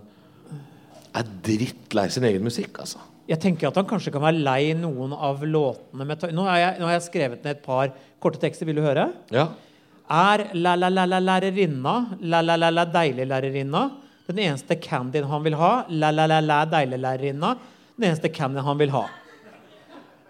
er 1.15 1.27
drittlei 1.43 2.05
sin 2.13 2.23
egen 2.29 2.45
musikk, 2.45 2.77
altså. 2.83 3.01
Jeg 3.27 3.39
tenker 3.41 3.67
at 3.71 3.75
han 3.79 3.87
kanskje 3.89 4.11
kan 4.13 4.21
være 4.21 4.43
lei 4.45 4.73
noen 4.77 5.13
av 5.13 5.41
låtene 5.41 6.05
nå, 6.05 6.43
har 6.45 6.57
jeg, 6.61 6.79
nå 6.79 6.85
har 6.85 6.93
jeg 6.99 7.05
skrevet 7.07 7.43
ned 7.43 7.55
et 7.55 7.63
par 7.65 7.89
korte 8.21 8.37
tekster. 8.41 8.65
Vil 8.69 8.75
du 8.77 8.83
høre? 8.85 9.07
Ja. 9.33 9.47
Er 10.09 10.43
la-la-la-lærerinna, 10.53 11.95
la-la-la-la 12.21 12.85
deilig 12.93 13.25
lærerinna, 13.27 13.83
den 14.27 14.39
eneste 14.45 14.77
candyen 14.81 15.25
han 15.29 15.43
vil 15.45 15.55
ha, 15.57 15.85
la-la-la-la 15.89 16.63
deilig 16.69 16.99
lærerinna, 17.01 17.55
den 17.97 18.09
eneste 18.11 18.29
candyen 18.33 18.65
han 18.65 18.77
vil 18.77 18.89
ha. 18.93 19.05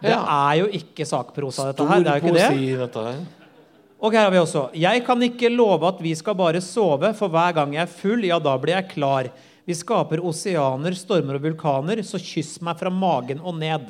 Det 0.01 0.11
Ja. 0.11 0.21
er 0.51 0.59
jo 0.59 0.65
ikke 0.67 1.05
sakprosa, 1.07 1.67
dette 1.71 1.79
Stor 1.83 1.87
her. 1.87 2.03
Det 2.03 2.07
er 2.11 2.19
jo 2.19 2.25
ikke 2.27 2.33
det. 2.35 2.47
poesi, 2.49 2.75
dette 2.77 3.03
her. 3.05 3.19
Og 4.01 4.11
her 4.13 4.23
har 4.23 4.31
vi 4.31 4.37
også. 4.37 4.69
Jeg 4.75 5.05
kan 5.05 5.21
ikke 5.23 5.49
love 5.55 5.87
at 5.87 5.99
vi 6.03 6.13
skal 6.15 6.35
bare 6.35 6.61
sove, 6.61 7.13
for 7.15 7.27
hver 7.29 7.53
gang 7.55 7.73
jeg 7.73 7.81
er 7.81 7.87
full, 7.87 8.23
ja, 8.23 8.37
da 8.39 8.57
blir 8.57 8.75
jeg 8.75 8.89
klar. 8.89 9.29
Vi 9.65 9.73
skaper 9.73 10.21
oseaner, 10.21 10.93
stormer 10.93 11.39
og 11.39 11.45
vulkaner, 11.47 11.97
så 12.05 12.19
kyss 12.21 12.59
meg 12.61 12.77
fra 12.77 12.91
magen 12.93 13.39
og 13.41 13.55
ned. 13.57 13.87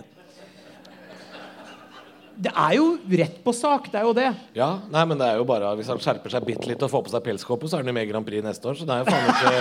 Det 2.35 2.51
er 2.51 2.73
jo 2.77 2.85
rett 3.19 3.43
på 3.43 3.51
sak, 3.55 3.91
det 3.91 3.99
er 3.99 4.05
jo 4.07 4.13
det. 4.15 4.29
Ja, 4.55 4.69
nei, 4.91 5.03
men 5.07 5.19
det 5.19 5.27
er 5.27 5.37
jo 5.39 5.45
bare 5.47 5.69
Hvis 5.79 5.87
han 5.87 5.99
skjerper 6.03 6.29
seg 6.33 6.43
bitte 6.47 6.67
litt 6.67 6.83
og 6.83 6.91
får 6.91 7.03
på 7.05 7.11
seg 7.13 7.23
pelskåpe, 7.27 7.67
så 7.67 7.77
er 7.77 7.83
han 7.83 7.91
jo 7.91 7.95
med 7.95 8.07
i 8.07 8.11
Grand 8.11 8.27
Prix 8.27 8.43
neste 8.43 8.67
år, 8.71 8.75
så 8.79 8.83
det 8.87 8.93
er 8.95 8.99
jo 9.03 9.07
faen 9.11 9.27
ikke 9.31 9.51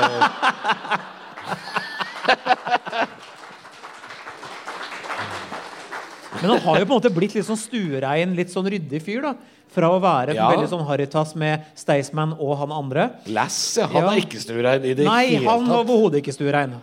Men 6.45 6.51
han 6.51 6.65
har 6.67 6.77
jo 6.83 6.85
på 6.85 6.93
en 6.93 6.99
måte 6.99 7.15
blitt 7.15 7.35
litt 7.39 7.47
sånn 7.47 7.57
stuerein, 7.59 8.35
litt 8.37 8.53
sånn 8.53 8.69
ryddig 8.69 9.01
fyr. 9.03 9.23
da 9.25 9.33
Fra 9.75 9.89
å 9.91 9.99
være 10.03 10.35
Ja. 10.37 10.49
veldig 10.53 10.69
sånn 10.71 10.85
Haritas 10.87 11.35
med 11.35 11.65
Staysman 11.75 12.37
og 12.39 12.57
han 12.61 12.71
andre. 12.73 13.09
Lass, 13.27 13.77
ja. 13.77 13.87
Han 13.91 14.05
Ja. 14.05 14.11
er 14.13 14.21
ikke 14.23 14.39
stuerein 14.39 14.85
i 14.85 14.95
det 14.95 15.05
Nei, 15.05 15.27
hele 15.35 15.49
han 15.51 15.63
er 15.65 15.67
tatt. 15.67 15.87
overhodet 15.89 16.21
ikke 16.23 16.35
stuerein. 16.37 16.75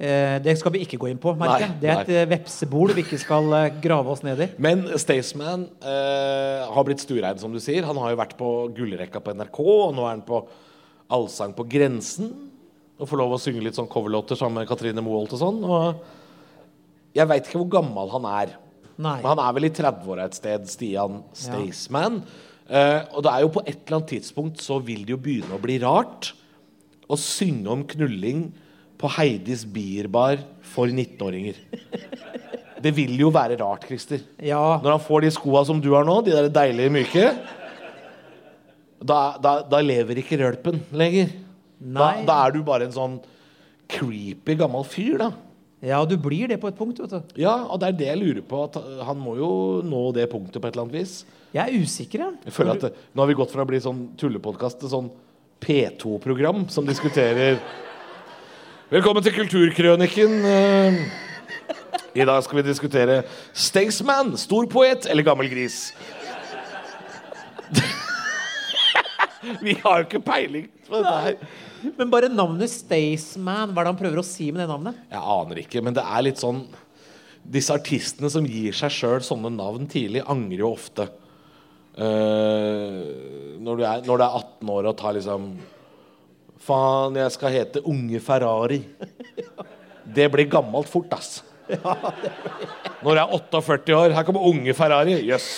Eh, 0.00 0.38
det 0.38 0.56
skal 0.58 0.70
vi 0.72 0.84
ikke 0.84 0.98
gå 0.98 1.08
inn 1.10 1.18
på. 1.18 1.36
Nei, 1.36 1.58
Det 1.80 1.90
er 1.90 2.00
et 2.02 2.08
eh, 2.08 2.26
vepsebol 2.26 2.92
vi 2.94 3.02
ikke 3.02 3.18
skal 3.18 3.52
eh, 3.54 3.70
grave 3.82 4.06
oss 4.10 4.22
ned 4.22 4.38
i. 4.40 4.48
Men 4.58 4.84
Staysman 4.98 5.68
eh, 5.82 6.66
har 6.72 6.84
blitt 6.84 7.00
stuerein, 7.02 7.38
som 7.38 7.52
du 7.52 7.58
sier. 7.58 7.82
Han 7.84 7.96
har 7.96 8.10
jo 8.10 8.16
vært 8.16 8.36
på 8.38 8.50
gullrekka 8.74 9.20
på 9.22 9.34
NRK, 9.34 9.58
og 9.88 9.94
nå 9.96 10.04
er 10.06 10.10
han 10.14 10.22
på 10.22 10.44
Allsang 11.10 11.54
på 11.54 11.66
grensen. 11.68 12.30
Og 13.00 13.08
får 13.08 13.18
lov 13.18 13.30
å 13.32 13.38
synge 13.42 13.62
litt 13.62 13.74
sånn 13.74 13.88
coverlåter 13.88 14.36
sammen 14.36 14.54
med 14.62 14.68
Katrine 14.68 15.02
Moholt 15.02 15.32
og 15.32 15.38
sånn. 15.38 15.64
Og 15.64 16.00
jeg 17.14 17.26
veit 17.30 17.46
ikke 17.46 17.58
hvor 17.62 17.70
gammel 17.80 18.10
han 18.10 18.24
er. 18.26 18.54
Nei. 18.98 19.18
Men 19.22 19.30
han 19.30 19.42
er 19.44 19.54
vel 19.56 19.68
i 19.68 19.74
30-åra 19.74 20.26
et 20.26 20.38
sted, 20.38 20.64
Stian 20.70 21.20
Staysman. 21.36 22.20
Eh, 22.68 23.00
og 23.14 23.22
det 23.24 23.32
er 23.32 23.44
jo 23.44 23.52
på 23.54 23.62
et 23.64 23.76
eller 23.76 24.00
annet 24.00 24.12
tidspunkt 24.16 24.62
så 24.62 24.80
vil 24.84 25.04
det 25.06 25.14
jo 25.14 25.20
begynne 25.22 25.54
å 25.56 25.62
bli 25.62 25.78
rart 25.80 26.32
å 27.08 27.16
synge 27.16 27.70
om 27.72 27.84
knulling 27.88 28.48
på 28.98 29.10
Heidis 29.14 29.62
bierbar 29.64 30.42
for 30.66 30.90
19-åringer. 30.90 31.60
Det 32.82 32.92
vil 32.94 33.14
jo 33.18 33.30
være 33.34 33.56
rart, 33.58 33.86
Christer. 33.88 34.20
Ja, 34.42 34.78
Når 34.82 34.96
han 34.96 35.02
får 35.02 35.24
de 35.24 35.32
skoa 35.34 35.64
som 35.66 35.80
du 35.82 35.88
har 35.94 36.04
nå, 36.06 36.20
de 36.26 36.34
der 36.34 36.50
deilige 36.52 36.92
myke, 36.94 37.24
da, 38.98 39.38
da, 39.42 39.54
da 39.66 39.80
lever 39.82 40.20
ikke 40.20 40.38
rølpen 40.42 40.82
lenger. 40.94 41.32
Da, 41.78 42.12
da 42.26 42.36
er 42.44 42.54
du 42.54 42.60
bare 42.66 42.88
en 42.88 42.94
sånn 42.94 43.18
creepy 43.90 44.58
gammel 44.58 44.86
fyr, 44.86 45.16
da. 45.22 45.30
Ja, 45.80 46.04
du 46.04 46.16
blir 46.18 46.48
det 46.50 46.58
på 46.58 46.68
et 46.72 46.78
punkt, 46.78 46.98
vet 46.98 47.12
du. 47.12 47.36
Ja, 47.38 47.54
og 47.70 47.78
det 47.78 47.92
er 47.92 47.98
det 48.00 48.08
jeg 48.08 48.18
lurer 48.18 48.42
på. 48.42 48.64
At 48.66 48.78
uh, 48.82 49.02
han 49.06 49.18
må 49.22 49.36
jo 49.38 49.50
nå 49.86 50.08
det 50.16 50.26
punktet 50.32 50.58
på 50.58 50.66
et 50.66 50.74
eller 50.74 50.88
annet 50.88 50.98
vis. 50.98 51.20
Jeg 51.54 51.62
er 51.62 51.84
usikker, 51.84 52.24
jeg. 52.24 52.40
Jeg 52.48 52.56
føler 52.56 52.74
at 52.74 52.86
det, 52.88 52.90
Nå 53.14 53.22
har 53.22 53.30
vi 53.30 53.36
gått 53.38 53.54
fra 53.54 53.62
å 53.62 53.68
bli 53.68 53.78
sånn 53.82 54.00
tullepodkast 54.18 54.82
til 54.82 54.90
sånn 54.90 55.12
P2-program 55.62 56.66
som 56.70 56.86
diskuterer 56.86 57.58
Velkommen 58.88 59.22
til 59.22 59.34
Kulturkrøniken. 59.36 60.34
Uh, 60.48 60.94
I 62.16 62.26
dag 62.26 62.42
skal 62.42 62.58
vi 62.58 62.66
diskutere 62.66 63.20
Staysman, 63.52 64.32
stor 64.40 64.66
poet 64.72 65.06
eller 65.06 65.26
gammel 65.26 65.50
gris? 65.52 65.92
vi 69.66 69.76
har 69.84 70.00
jo 70.00 70.08
ikke 70.08 70.24
peiling 70.24 70.70
på 70.88 70.96
dette 70.96 71.18
her. 71.26 71.36
Men 71.98 72.10
bare 72.10 72.30
navnet 72.32 72.72
Staysman, 72.72 73.72
hva 73.72 73.82
er 73.82 73.88
det 73.88 73.92
han 73.92 74.00
prøver 74.00 74.20
å 74.20 74.26
si 74.26 74.50
med 74.50 74.62
det 74.64 74.68
navnet? 74.70 74.98
Jeg 75.12 75.22
aner 75.34 75.62
ikke, 75.62 75.82
men 75.84 75.96
det 75.96 76.04
er 76.04 76.24
litt 76.26 76.42
sånn 76.42 76.64
Disse 77.48 77.72
artistene 77.72 78.28
som 78.28 78.44
gir 78.44 78.74
seg 78.76 78.92
sjøl 78.92 79.22
sånne 79.24 79.48
navn 79.54 79.86
tidlig, 79.88 80.20
angrer 80.28 80.60
jo 80.60 80.72
ofte. 80.74 81.06
Uh, 81.96 83.56
når, 83.62 83.78
du 83.78 83.84
er, 83.86 84.02
når 84.04 84.20
du 84.20 84.24
er 84.26 84.36
18 84.42 84.72
år 84.74 84.88
og 84.90 84.98
tar 84.98 85.16
liksom 85.16 85.46
Faen, 86.68 87.16
jeg 87.16 87.32
skal 87.32 87.54
hete 87.54 87.82
Unge 87.88 88.20
Ferrari. 88.20 88.82
Det 90.18 90.26
blir 90.32 90.50
gammelt 90.50 90.90
fort, 90.90 91.14
ass. 91.16 91.38
Når 93.04 93.12
jeg 93.14 93.22
er 93.22 93.34
48 93.38 93.96
år, 93.96 94.14
her 94.16 94.26
kommer 94.26 94.46
Unge 94.50 94.74
Ferrari. 94.76 95.16
Jøss. 95.28 95.48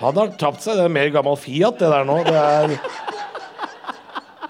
Han 0.00 0.16
har 0.16 0.32
tapt 0.40 0.64
seg. 0.64 0.78
Det 0.78 0.86
er 0.86 0.92
mer 0.92 1.12
gammel 1.12 1.36
Fiat, 1.40 1.80
det 1.80 1.90
der 1.92 2.06
nå. 2.08 2.18
Det 2.24 2.36
er 2.36 2.76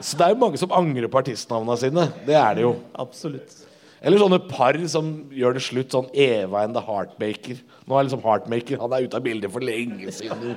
så 0.01 0.17
det 0.17 0.27
er 0.27 0.33
jo 0.33 0.41
mange 0.41 0.61
som 0.61 0.73
angrer 0.73 1.11
på 1.13 1.21
artistnavna 1.21 1.77
sine. 1.81 2.07
Det 2.27 2.37
er 2.37 2.57
det 2.57 2.65
jo. 2.65 2.73
Absolutt. 3.01 3.67
Eller 4.01 4.23
sånne 4.23 4.39
par 4.49 4.79
som 4.89 5.11
gjør 5.37 5.59
det 5.59 5.63
slutt, 5.67 5.93
sånn 5.93 6.09
Eva 6.17 6.63
and 6.65 6.77
the 6.77 6.81
Heartmaker. 6.87 7.61
Nå 7.85 7.99
er 7.99 8.07
liksom 8.09 8.23
Heartmaker 8.25 8.81
Han 8.81 8.95
er 8.97 9.05
ute 9.05 9.19
av 9.19 9.27
bildet 9.27 9.53
for 9.53 9.65
lenge 9.65 10.15
siden. 10.17 10.57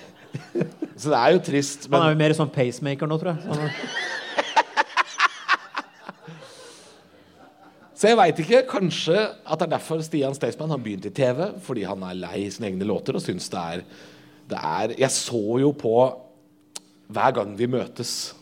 Så 1.00 1.10
det 1.10 1.18
er 1.18 1.34
jo 1.34 1.42
trist. 1.44 1.88
Han 1.92 2.06
er 2.06 2.14
jo 2.14 2.20
mer 2.22 2.34
sånn 2.38 2.52
pacemaker 2.54 3.10
nå, 3.10 3.18
tror 3.20 3.34
jeg. 3.34 3.84
Så 7.94 8.10
jeg 8.10 8.18
veit 8.18 8.40
ikke. 8.42 8.62
Kanskje 8.68 9.16
at 9.16 9.60
det 9.60 9.66
er 9.66 9.74
derfor 9.76 10.00
Stian 10.04 10.34
Staysman 10.36 10.72
har 10.72 10.80
begynt 10.82 11.06
i 11.08 11.12
TV. 11.14 11.46
Fordi 11.64 11.84
han 11.88 12.02
er 12.04 12.18
lei 12.18 12.46
sine 12.52 12.68
egne 12.68 12.88
låter 12.88 13.16
og 13.16 13.24
syns 13.24 13.46
det 13.52 13.60
er, 13.60 13.84
det 14.50 14.60
er 14.60 14.96
Jeg 15.04 15.12
så 15.14 15.44
jo 15.62 15.70
på 15.76 15.94
hver 17.12 17.36
gang 17.36 17.54
vi 17.56 17.68
møtes. 17.70 18.34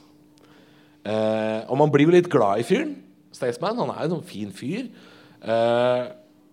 Eh, 1.02 1.60
og 1.66 1.78
man 1.80 1.90
blir 1.92 2.06
jo 2.06 2.14
litt 2.14 2.30
glad 2.30 2.62
i 2.62 2.66
fyren. 2.66 2.94
Staysman. 3.34 3.78
Han 3.80 3.92
er 3.94 4.08
jo 4.08 4.18
en 4.20 4.26
fin 4.26 4.52
fyr. 4.54 4.86
Eh, 5.42 6.02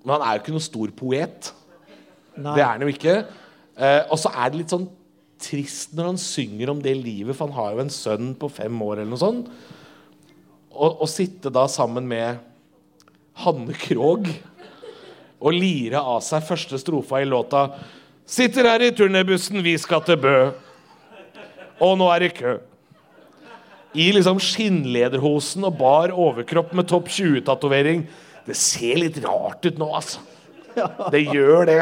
men 0.04 0.16
han 0.16 0.26
er 0.26 0.38
jo 0.38 0.44
ikke 0.44 0.56
noen 0.56 0.66
stor 0.70 0.94
poet. 0.98 1.52
nei. 2.36 2.56
Det 2.56 2.64
er 2.64 2.72
han 2.72 2.86
jo 2.86 2.94
ikke. 2.94 3.18
Eh, 3.78 4.02
og 4.10 4.18
så 4.20 4.32
er 4.34 4.50
det 4.50 4.62
litt 4.62 4.74
sånn 4.74 4.90
trist 5.40 5.94
når 5.96 6.12
han 6.12 6.20
synger 6.20 6.72
om 6.74 6.82
det 6.84 6.98
livet, 7.00 7.36
for 7.36 7.48
han 7.48 7.56
har 7.56 7.76
jo 7.76 7.84
en 7.86 7.94
sønn 7.94 8.34
på 8.36 8.50
fem 8.52 8.82
år 8.84 9.00
eller 9.00 9.14
noe 9.14 9.22
sånt. 9.22 9.52
Og 10.80 11.08
sitte 11.12 11.52
da 11.52 11.66
sammen 11.72 12.06
med 12.08 12.40
Hanne 13.44 13.76
Krogh 13.76 14.28
og 15.40 15.56
lire 15.56 16.00
av 16.00 16.20
seg 16.24 16.44
første 16.48 16.80
strofa 16.80 17.22
i 17.24 17.28
låta 17.28 17.70
Sitter 18.30 18.68
her 18.70 18.84
i 18.86 18.92
turnébussen, 18.94 19.58
vi 19.66 19.72
skal 19.82 20.04
til 20.06 20.20
Bø. 20.22 20.34
Og 21.82 21.96
nå 21.98 22.10
er 22.14 22.22
det 22.22 22.36
kø. 22.38 22.52
I 23.97 24.12
liksom 24.13 24.38
skinnlederhosen 24.43 25.65
og 25.65 25.78
bar 25.80 26.12
overkropp 26.13 26.73
med 26.78 26.88
topp 26.91 27.08
20-tatovering. 27.10 28.04
Det 28.45 28.56
ser 28.58 28.99
litt 29.02 29.17
rart 29.25 29.65
ut 29.65 29.80
nå, 29.82 29.88
altså. 29.97 30.19
Det 31.12 31.23
gjør 31.34 31.65
det. 31.69 31.80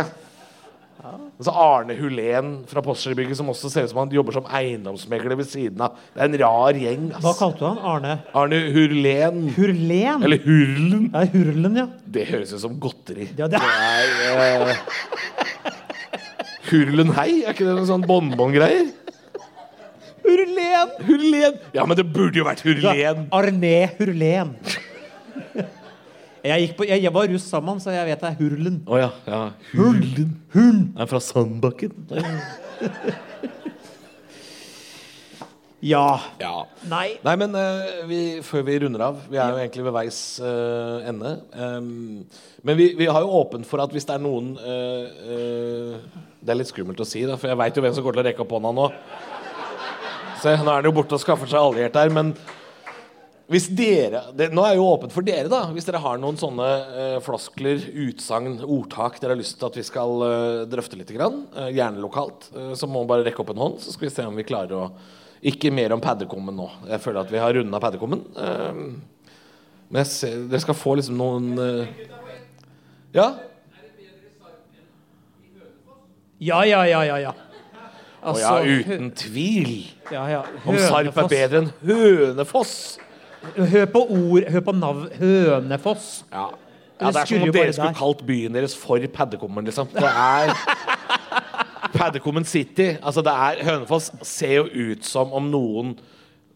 Og 1.08 1.46
så 1.46 1.52
Arne 1.54 1.94
Hulén 1.96 2.48
fra 2.68 2.82
Postgirobygget, 2.84 3.38
som 3.38 3.48
også 3.52 3.70
ser 3.72 3.86
ut 3.86 3.92
som 3.92 4.00
han 4.02 4.12
jobber 4.12 4.34
som 4.36 4.48
eiendomsmegler 4.58 5.38
ved 5.40 5.48
siden 5.48 5.84
av. 5.86 6.00
Det 6.16 6.24
er 6.24 6.32
en 6.32 6.38
rar 6.42 6.80
gjeng. 6.82 7.04
Hva 7.14 7.32
ass. 7.32 7.40
kalte 7.40 7.62
du 7.62 7.68
han? 7.68 7.78
Arne 7.92 8.16
Arne 8.36 8.60
Hurlen. 8.74 9.38
Hurlen? 9.56 10.26
Eller 10.26 10.42
Hurlen. 10.44 11.06
Ja, 11.14 11.22
Hurlen, 11.36 11.78
ja. 11.84 11.86
Det 12.18 12.26
høres 12.32 12.56
ut 12.58 12.64
som 12.64 12.80
godteri. 12.82 13.30
Ja, 13.38 13.48
det- 13.48 13.62
det 13.62 14.34
er 14.34 14.72
eh, 14.72 14.82
Hurlen 16.72 17.14
hei, 17.16 17.30
er 17.46 17.54
ikke 17.54 17.64
det 17.68 17.76
noen 17.78 17.88
sånn 17.88 18.08
bonbongreier? 18.10 18.90
Hurlen! 20.28 20.94
Hurlen. 21.08 21.58
Ja, 21.74 21.88
men 21.88 21.98
det 22.00 22.06
burde 22.12 22.42
jo 22.42 22.46
vært 22.48 22.64
Hurlen. 22.68 23.28
Arne 23.32 23.76
Hurlen. 23.98 24.54
Jeg, 26.48 26.74
på, 26.78 26.86
jeg, 26.88 27.02
jeg 27.04 27.14
var 27.16 27.28
russ 27.32 27.48
sammen, 27.50 27.80
så 27.84 27.92
jeg 27.96 28.08
vet 28.08 28.22
det 28.24 28.30
er 28.30 28.38
Hurlen. 28.40 28.82
Å 28.88 29.00
ja. 29.02 29.10
ja. 29.28 29.42
Hurlen. 29.74 30.36
Hurlen. 30.54 30.84
Er 31.00 31.10
fra 31.10 31.24
Sandbakken. 31.24 31.96
Ja. 35.88 36.20
Ja. 36.42 36.66
Nei. 36.90 37.20
Nei, 37.22 37.36
men 37.38 37.54
uh, 37.54 38.08
vi, 38.10 38.20
før 38.42 38.64
vi 38.66 38.80
runder 38.82 39.04
av 39.12 39.20
Vi 39.30 39.38
er 39.38 39.52
jo 39.54 39.60
egentlig 39.62 39.84
ved 39.86 39.94
veis 39.94 40.20
uh, 40.42 41.06
ende. 41.06 41.36
Um, 41.54 42.24
men 42.66 42.80
vi, 42.80 42.90
vi 42.98 43.06
har 43.06 43.22
jo 43.22 43.36
åpent 43.44 43.68
for 43.70 43.84
at 43.84 43.94
hvis 43.94 44.08
det 44.10 44.16
er 44.16 44.24
noen 44.24 44.56
uh, 44.58 46.02
Det 46.42 46.50
er 46.50 46.58
litt 46.58 46.72
skummelt 46.72 47.04
å 47.04 47.08
si, 47.08 47.22
da, 47.30 47.38
for 47.38 47.52
jeg 47.52 47.62
veit 47.62 47.78
jo 47.78 47.86
hvem 47.86 47.94
som 47.94 48.08
går 48.08 48.18
til 48.18 48.24
å 48.24 48.28
rekke 48.30 48.46
opp 48.46 48.56
hånda 48.58 48.74
nå. 48.74 48.88
Se, 50.42 50.54
nå 50.54 50.70
er 50.70 50.80
han 50.80 50.88
jo 50.88 50.94
borte 50.96 51.18
og 51.18 51.22
skaffer 51.24 51.50
seg 51.50 51.60
alliert 51.60 51.98
her, 51.98 52.12
men 52.14 52.34
hvis 53.48 53.70
dere 53.72 54.26
det, 54.36 54.50
Nå 54.52 54.64
er 54.66 54.74
jeg 54.74 54.82
jo 54.82 54.88
åpent 54.90 55.14
for 55.16 55.24
dere, 55.24 55.48
da. 55.48 55.62
Hvis 55.72 55.86
dere 55.88 56.02
har 56.04 56.20
noen 56.20 56.36
sånne 56.40 56.66
eh, 56.68 57.18
floskler, 57.24 57.80
utsagn, 58.08 58.58
ordtak 58.66 59.22
dere 59.22 59.38
har 59.38 59.40
lyst 59.40 59.56
til 59.62 59.70
at 59.70 59.78
vi 59.80 59.86
skal 59.88 60.26
eh, 60.26 60.64
drøfte 60.68 61.00
litt, 61.00 61.14
grann, 61.16 61.46
eh, 61.56 61.70
gjerne 61.78 62.04
lokalt, 62.04 62.50
eh, 62.52 62.74
så 62.76 62.90
må 62.90 63.00
man 63.02 63.12
bare 63.14 63.24
rekke 63.30 63.40
opp 63.44 63.54
en 63.56 63.64
hånd, 63.64 63.80
så 63.84 63.96
skal 63.96 64.10
vi 64.10 64.14
se 64.18 64.28
om 64.28 64.36
vi 64.36 64.48
klarer 64.48 64.76
å 64.76 64.90
Ikke 65.48 65.70
mer 65.72 65.94
om 65.94 66.02
paddekommen 66.02 66.56
nå. 66.58 66.66
Jeg 66.90 67.00
føler 67.00 67.22
at 67.22 67.32
vi 67.32 67.40
har 67.40 67.54
runda 67.56 67.80
paddekommen. 67.80 68.24
Eh, 68.36 68.80
men 69.88 70.04
jeg 70.04 70.12
ser, 70.12 70.40
dere 70.52 70.64
skal 70.66 70.76
få 70.76 70.98
liksom 71.00 71.16
noen 71.22 71.52
eh, 71.64 72.06
Ja? 73.16 73.32
Ja, 76.44 76.64
ja, 76.68 76.84
ja, 76.86 77.18
ja. 77.18 77.38
Ja. 78.18 78.28
Å 78.28 78.34
Altså, 78.34 78.54
ja, 78.66 78.80
uten 78.82 79.12
tvil. 79.16 79.74
ja, 80.12 80.24
ja. 80.32 80.44
Om 80.66 80.78
Sarp 80.82 81.18
er 81.24 81.28
bedre 81.32 81.62
enn 81.64 81.70
Hønefoss. 81.86 82.98
Hør 83.56 83.86
på 83.94 84.02
ord, 84.10 84.48
hør 84.52 84.64
på 84.66 84.74
navn 84.76 85.10
Hønefoss. 85.20 86.24
Ja. 86.32 86.50
Ja, 86.98 87.12
det 87.14 87.22
er 87.22 87.30
som 87.30 87.44
om 87.46 87.52
dere 87.54 87.74
skulle 87.76 87.92
der. 87.92 87.98
kalt 88.00 88.22
byen 88.26 88.56
deres 88.58 88.74
for 88.74 89.04
Paddekommen, 89.14 89.68
liksom. 89.70 89.88
Det 89.94 90.02
er 90.10 90.50
Paddekommen 91.94 92.46
City. 92.50 92.96
Altså, 93.02 93.22
det 93.22 93.34
er 93.34 93.62
Hønefoss 93.68 94.10
ser 94.26 94.56
jo 94.58 94.94
ut 94.94 95.06
som 95.06 95.34
om 95.38 95.52
noen 95.54 95.98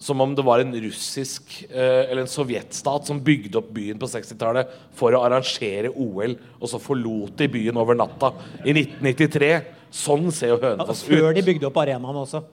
Som 0.02 0.17
om 0.24 0.32
det 0.34 0.41
var 0.41 0.63
en 0.63 0.74
russisk 0.82 1.60
eh, 1.69 2.08
eller 2.10 2.24
en 2.24 2.30
sovjetstat 2.32 3.06
som 3.06 3.19
bygde 3.21 3.60
opp 3.60 3.67
byen 3.69 4.00
på 4.02 4.08
60-tallet 4.10 4.71
for 4.97 5.13
å 5.13 5.19
arrangere 5.28 5.91
OL, 5.93 6.34
og 6.58 6.71
så 6.71 6.80
forlot 6.82 7.36
de 7.38 7.45
byen 7.54 7.78
over 7.78 7.93
natta 8.00 8.32
i 8.65 8.74
1993. 8.74 9.52
Sånn 9.91 10.32
ser 10.32 10.54
jo 10.54 10.58
Hønefoss 10.62 11.04
ut. 11.06 11.12
Før 11.12 11.36
de 11.36 11.43
bygde 11.45 11.67
opp 11.67 11.77
arenaen 11.84 12.19
også. 12.23 12.43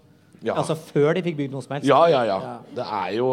Ja. 0.42 0.54
Altså 0.58 0.76
før 0.78 1.16
de 1.16 1.22
fikk 1.26 1.38
bygd 1.38 1.54
noe 1.54 1.64
som 1.64 1.76
helst. 1.76 1.88
Ja, 1.88 2.02
ja, 2.10 2.22
ja. 2.26 2.38
Det 2.74 2.84
er 2.84 3.16
jo 3.18 3.32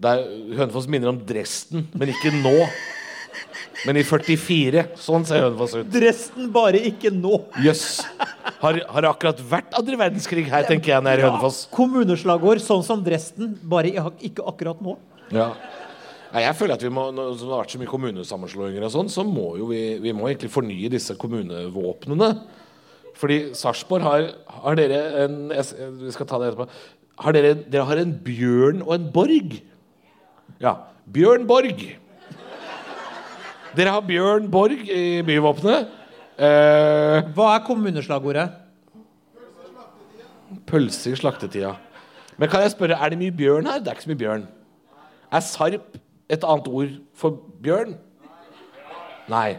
det 0.00 0.10
er, 0.10 0.24
Hønefoss 0.58 0.88
minner 0.90 1.12
om 1.12 1.20
Dresden, 1.26 1.86
men 1.94 2.10
ikke 2.14 2.32
nå. 2.34 2.54
Men 3.84 3.98
i 4.00 4.04
44. 4.06 4.84
Sånn 4.98 5.26
ser 5.28 5.44
Hønefoss 5.44 5.76
ut. 5.76 5.90
Dresden, 5.92 6.48
bare 6.54 6.80
ikke 6.90 7.12
nå. 7.14 7.40
Jøss. 7.62 8.02
Har, 8.62 8.78
har 8.78 9.04
det 9.04 9.10
akkurat 9.10 9.42
vært 9.50 9.76
andre 9.78 9.98
verdenskrig 10.00 10.46
her, 10.50 10.66
tenker 10.68 10.94
jeg 10.94 11.04
når 11.04 11.14
jeg 11.14 11.20
er 11.20 11.22
i 11.22 11.28
Hønefoss. 11.28 11.60
Kommuneslagord 11.74 12.62
sånn 12.64 12.84
som 12.86 13.02
Dresden, 13.06 13.54
bare 13.70 13.92
ikke 13.94 14.46
akkurat 14.46 14.82
nå. 14.84 14.96
Ja. 15.34 15.52
Jeg 16.34 16.56
føler 16.58 16.74
at 16.74 16.82
vi 16.82 16.90
må, 16.90 17.06
Når 17.14 17.36
det 17.38 17.46
har 17.46 17.60
vært 17.62 17.74
så 17.74 17.78
mye 17.78 17.90
kommunesammenslåinger, 17.90 18.86
og 18.86 18.90
sånn, 18.90 19.10
så 19.12 19.22
må 19.26 19.52
jo 19.60 19.68
vi, 19.70 19.82
vi 20.02 20.14
må 20.16 20.26
egentlig 20.26 20.50
fornye 20.50 20.90
disse 20.90 21.14
kommunevåpnene. 21.20 22.30
Fordi 23.14 23.38
Sarpsborg 23.54 24.02
har, 24.02 24.24
har 24.64 24.78
dere 24.78 25.00
en 25.24 25.36
Vi 26.00 26.12
skal 26.14 26.26
ta 26.26 26.40
det 26.42 26.50
etterpå. 26.52 26.66
Har 27.24 27.36
dere, 27.36 27.54
dere 27.70 27.86
har 27.86 28.00
en 28.02 28.16
bjørn 28.24 28.82
og 28.82 28.94
en 28.96 29.06
borg. 29.14 29.54
Ja. 30.60 30.74
Bjørn 31.14 31.46
Borg. 31.46 31.82
Dere 33.76 33.90
har 33.92 34.02
Bjørn 34.06 34.50
Borg 34.50 34.88
i 34.88 35.22
byvåpenet. 35.26 35.88
Eh, 36.38 37.32
Hva 37.36 37.48
er 37.54 37.64
kommuneslagordet? 37.66 38.48
pølse 40.66 41.12
i 41.12 41.18
slaktetida. 41.18 41.74
Men 42.38 42.48
kan 42.50 42.62
jeg 42.64 42.74
spørre, 42.74 42.98
er 42.98 43.12
det 43.12 43.18
mye 43.18 43.34
bjørn 43.34 43.66
her? 43.66 43.78
Det 43.78 43.88
er 43.90 43.96
ikke 43.96 44.06
så 44.06 44.10
mye 44.12 44.22
bjørn. 44.22 44.46
Er 45.32 45.40
Sarp 45.40 45.96
et 46.30 46.44
annet 46.44 46.68
ord 46.68 46.92
for 47.14 47.40
bjørn? 47.62 47.96
Nei. 49.30 49.56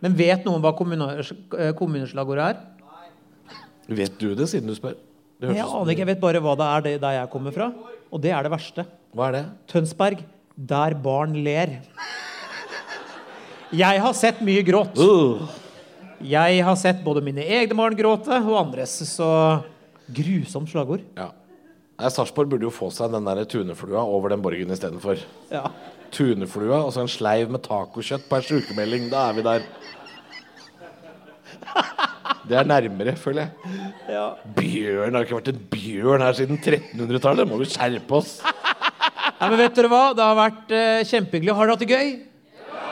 Men 0.00 0.16
vet 0.16 0.46
noen 0.48 0.62
hva 0.64 0.72
eh, 0.72 1.72
kommuneslagordet 1.76 2.46
er? 2.46 2.60
Nei. 2.80 3.96
Vet 4.00 4.18
du 4.20 4.32
det, 4.38 4.48
siden 4.50 4.70
du 4.70 4.76
spør? 4.76 4.96
Det 5.40 5.54
Jeg 5.56 5.64
aner 5.64 5.92
ikke, 5.92 6.04
jeg 6.04 6.10
vet 6.12 6.22
bare 6.22 6.42
hva 6.44 6.54
det 6.58 6.68
er 6.68 6.84
det, 6.86 6.94
der 7.02 7.16
jeg 7.16 7.30
kommer 7.32 7.54
fra. 7.54 7.70
Og 8.10 8.20
det 8.20 8.32
er 8.36 8.44
det 8.44 8.52
verste. 8.52 8.84
Hva 9.16 9.30
er 9.30 9.36
det? 9.38 9.42
Tønsberg, 9.72 10.22
der 10.56 10.96
barn 11.00 11.36
ler. 11.44 11.78
Jeg 13.70 14.02
har 14.02 14.14
sett 14.18 14.40
mye 14.44 14.62
gråt. 14.66 14.98
Uh, 14.98 15.46
Jeg 16.26 16.64
har 16.66 16.76
sett 16.76 17.04
både 17.04 17.22
mine 17.24 17.44
egne 17.46 17.76
barn 17.78 17.96
gråte 17.96 18.40
og 18.42 18.56
andres. 18.58 18.98
Så 19.08 19.28
grusomt 20.10 20.72
slagord. 20.72 21.04
ja. 21.16 21.30
Sarpsborg 22.00 22.48
burde 22.48 22.64
jo 22.64 22.72
få 22.72 22.86
seg 22.96 23.12
den 23.12 23.26
der 23.28 23.42
tuneflua 23.44 24.00
over 24.08 24.32
den 24.32 24.40
borgen 24.40 24.70
istedenfor. 24.72 25.20
Ja. 25.52 25.66
Tuneflua 26.14 26.82
og 26.84 26.94
så 26.94 27.04
en 27.04 27.10
sleiv 27.10 27.52
med 27.52 27.62
tacokjøtt 27.64 28.26
på 28.28 28.38
ei 28.38 28.46
sjukemelding. 28.46 29.08
Da 29.12 29.28
er 29.28 29.38
vi 29.38 29.46
der. 29.46 29.68
Det 32.50 32.56
er 32.58 32.66
nærmere, 32.66 33.14
føler 33.20 33.44
jeg. 33.44 33.76
ja. 34.10 34.24
Bjørn 34.56 35.14
har 35.14 35.26
ikke 35.26 35.36
vært 35.38 35.52
en 35.52 35.60
bjørn 35.70 36.24
her 36.24 36.38
siden 36.38 36.58
1300-tallet. 36.58 37.46
Må 37.46 37.60
vi 37.60 37.68
skjerpe 37.70 38.16
oss. 38.18 38.40
Nei, 38.42 39.48
men 39.48 39.60
vet 39.60 39.76
dere 39.76 39.90
hva? 39.92 40.02
Det 40.16 40.24
har 40.24 40.36
vært 40.38 40.74
uh, 40.74 41.04
kjempehyggelig. 41.06 41.54
Har 41.56 41.68
dere 41.68 41.76
hatt 41.76 41.84
det 41.84 41.94
gøy? 41.94 42.10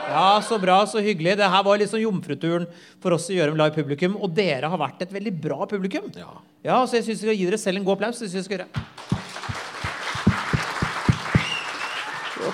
Ja, 0.09 0.41
så 0.41 0.57
bra, 0.61 0.79
så 0.89 1.03
hyggelig. 1.05 1.35
Det 1.37 1.49
her 1.53 1.65
var 1.65 1.77
liksom 1.81 2.01
jomfruturen 2.01 2.65
for 3.03 3.13
oss 3.17 3.27
i 3.29 3.37
Gjørum 3.37 3.59
Live 3.59 3.75
Publikum. 3.75 4.15
Og 4.17 4.31
dere 4.37 4.71
har 4.71 4.81
vært 4.81 5.03
et 5.05 5.13
veldig 5.13 5.35
bra 5.43 5.67
publikum. 5.69 6.07
Ja. 6.17 6.31
Ja, 6.65 6.79
så 6.87 6.97
jeg 6.97 7.05
syns 7.09 7.21
vi 7.21 7.27
skal 7.27 7.37
gi 7.37 7.49
dere 7.51 7.61
selv 7.61 7.81
en 7.81 7.85
god 7.87 7.99
applaus. 7.99 8.21
Det 8.21 8.29
synes 8.31 8.39
jeg 8.39 8.47
skal 8.47 8.61
gjøre. 8.61 9.18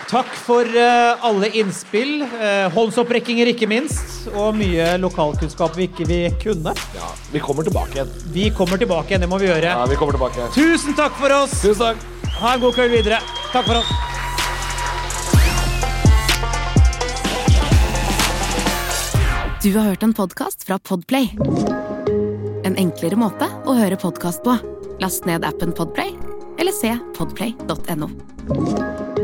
Takk 0.09 0.31
for 0.45 0.65
eh, 0.65 1.25
alle 1.25 1.49
innspill. 1.57 2.23
Uh, 2.25 2.65
håndsopprekkinger, 2.75 3.51
ikke 3.53 3.69
minst. 3.69 4.27
Og 4.33 4.55
mye 4.57 4.95
lokalkunnskap 5.01 5.77
vi 5.77 5.89
ikke 5.89 6.07
vi 6.09 6.19
kunne. 6.41 6.75
ja. 6.95 7.11
Vi 7.31 7.41
kommer 7.43 7.67
tilbake 7.67 7.99
igjen. 7.99 8.11
Vi 8.33 8.49
kommer 8.55 8.81
tilbake 8.81 9.13
igjen. 9.13 9.25
Det 9.25 9.29
må 9.31 9.39
vi 9.41 9.49
gjøre. 9.49 9.71
Ja, 9.75 9.85
vi 9.89 9.99
kommer 9.99 10.17
tilbake 10.17 10.39
igjen. 10.39 10.53
Tusen 10.55 10.97
takk 10.97 11.15
for 11.19 11.33
oss. 11.35 11.59
Tusen 11.61 11.81
takk. 11.87 12.11
Ha 12.41 12.55
en 12.55 12.65
god 12.65 12.75
kveld 12.77 12.95
videre. 12.97 13.21
Takk 13.53 13.65
for 13.69 13.81
oss. 13.81 13.89
Du 19.65 19.71
har 19.73 19.87
hørt 19.87 20.03
en 20.03 20.13
podkast 20.13 20.63
fra 20.67 20.77
Podplay. 20.79 21.31
En 22.63 22.77
enklere 22.77 23.17
måte 23.17 23.49
å 23.65 23.73
høre 23.73 23.97
podkast 23.97 24.45
på. 24.45 24.59
Last 25.01 25.25
ned 25.25 25.47
appen 25.47 25.73
Podplay, 25.73 26.13
eller 26.61 26.75
se 26.75 26.93
podplay.no. 27.17 29.14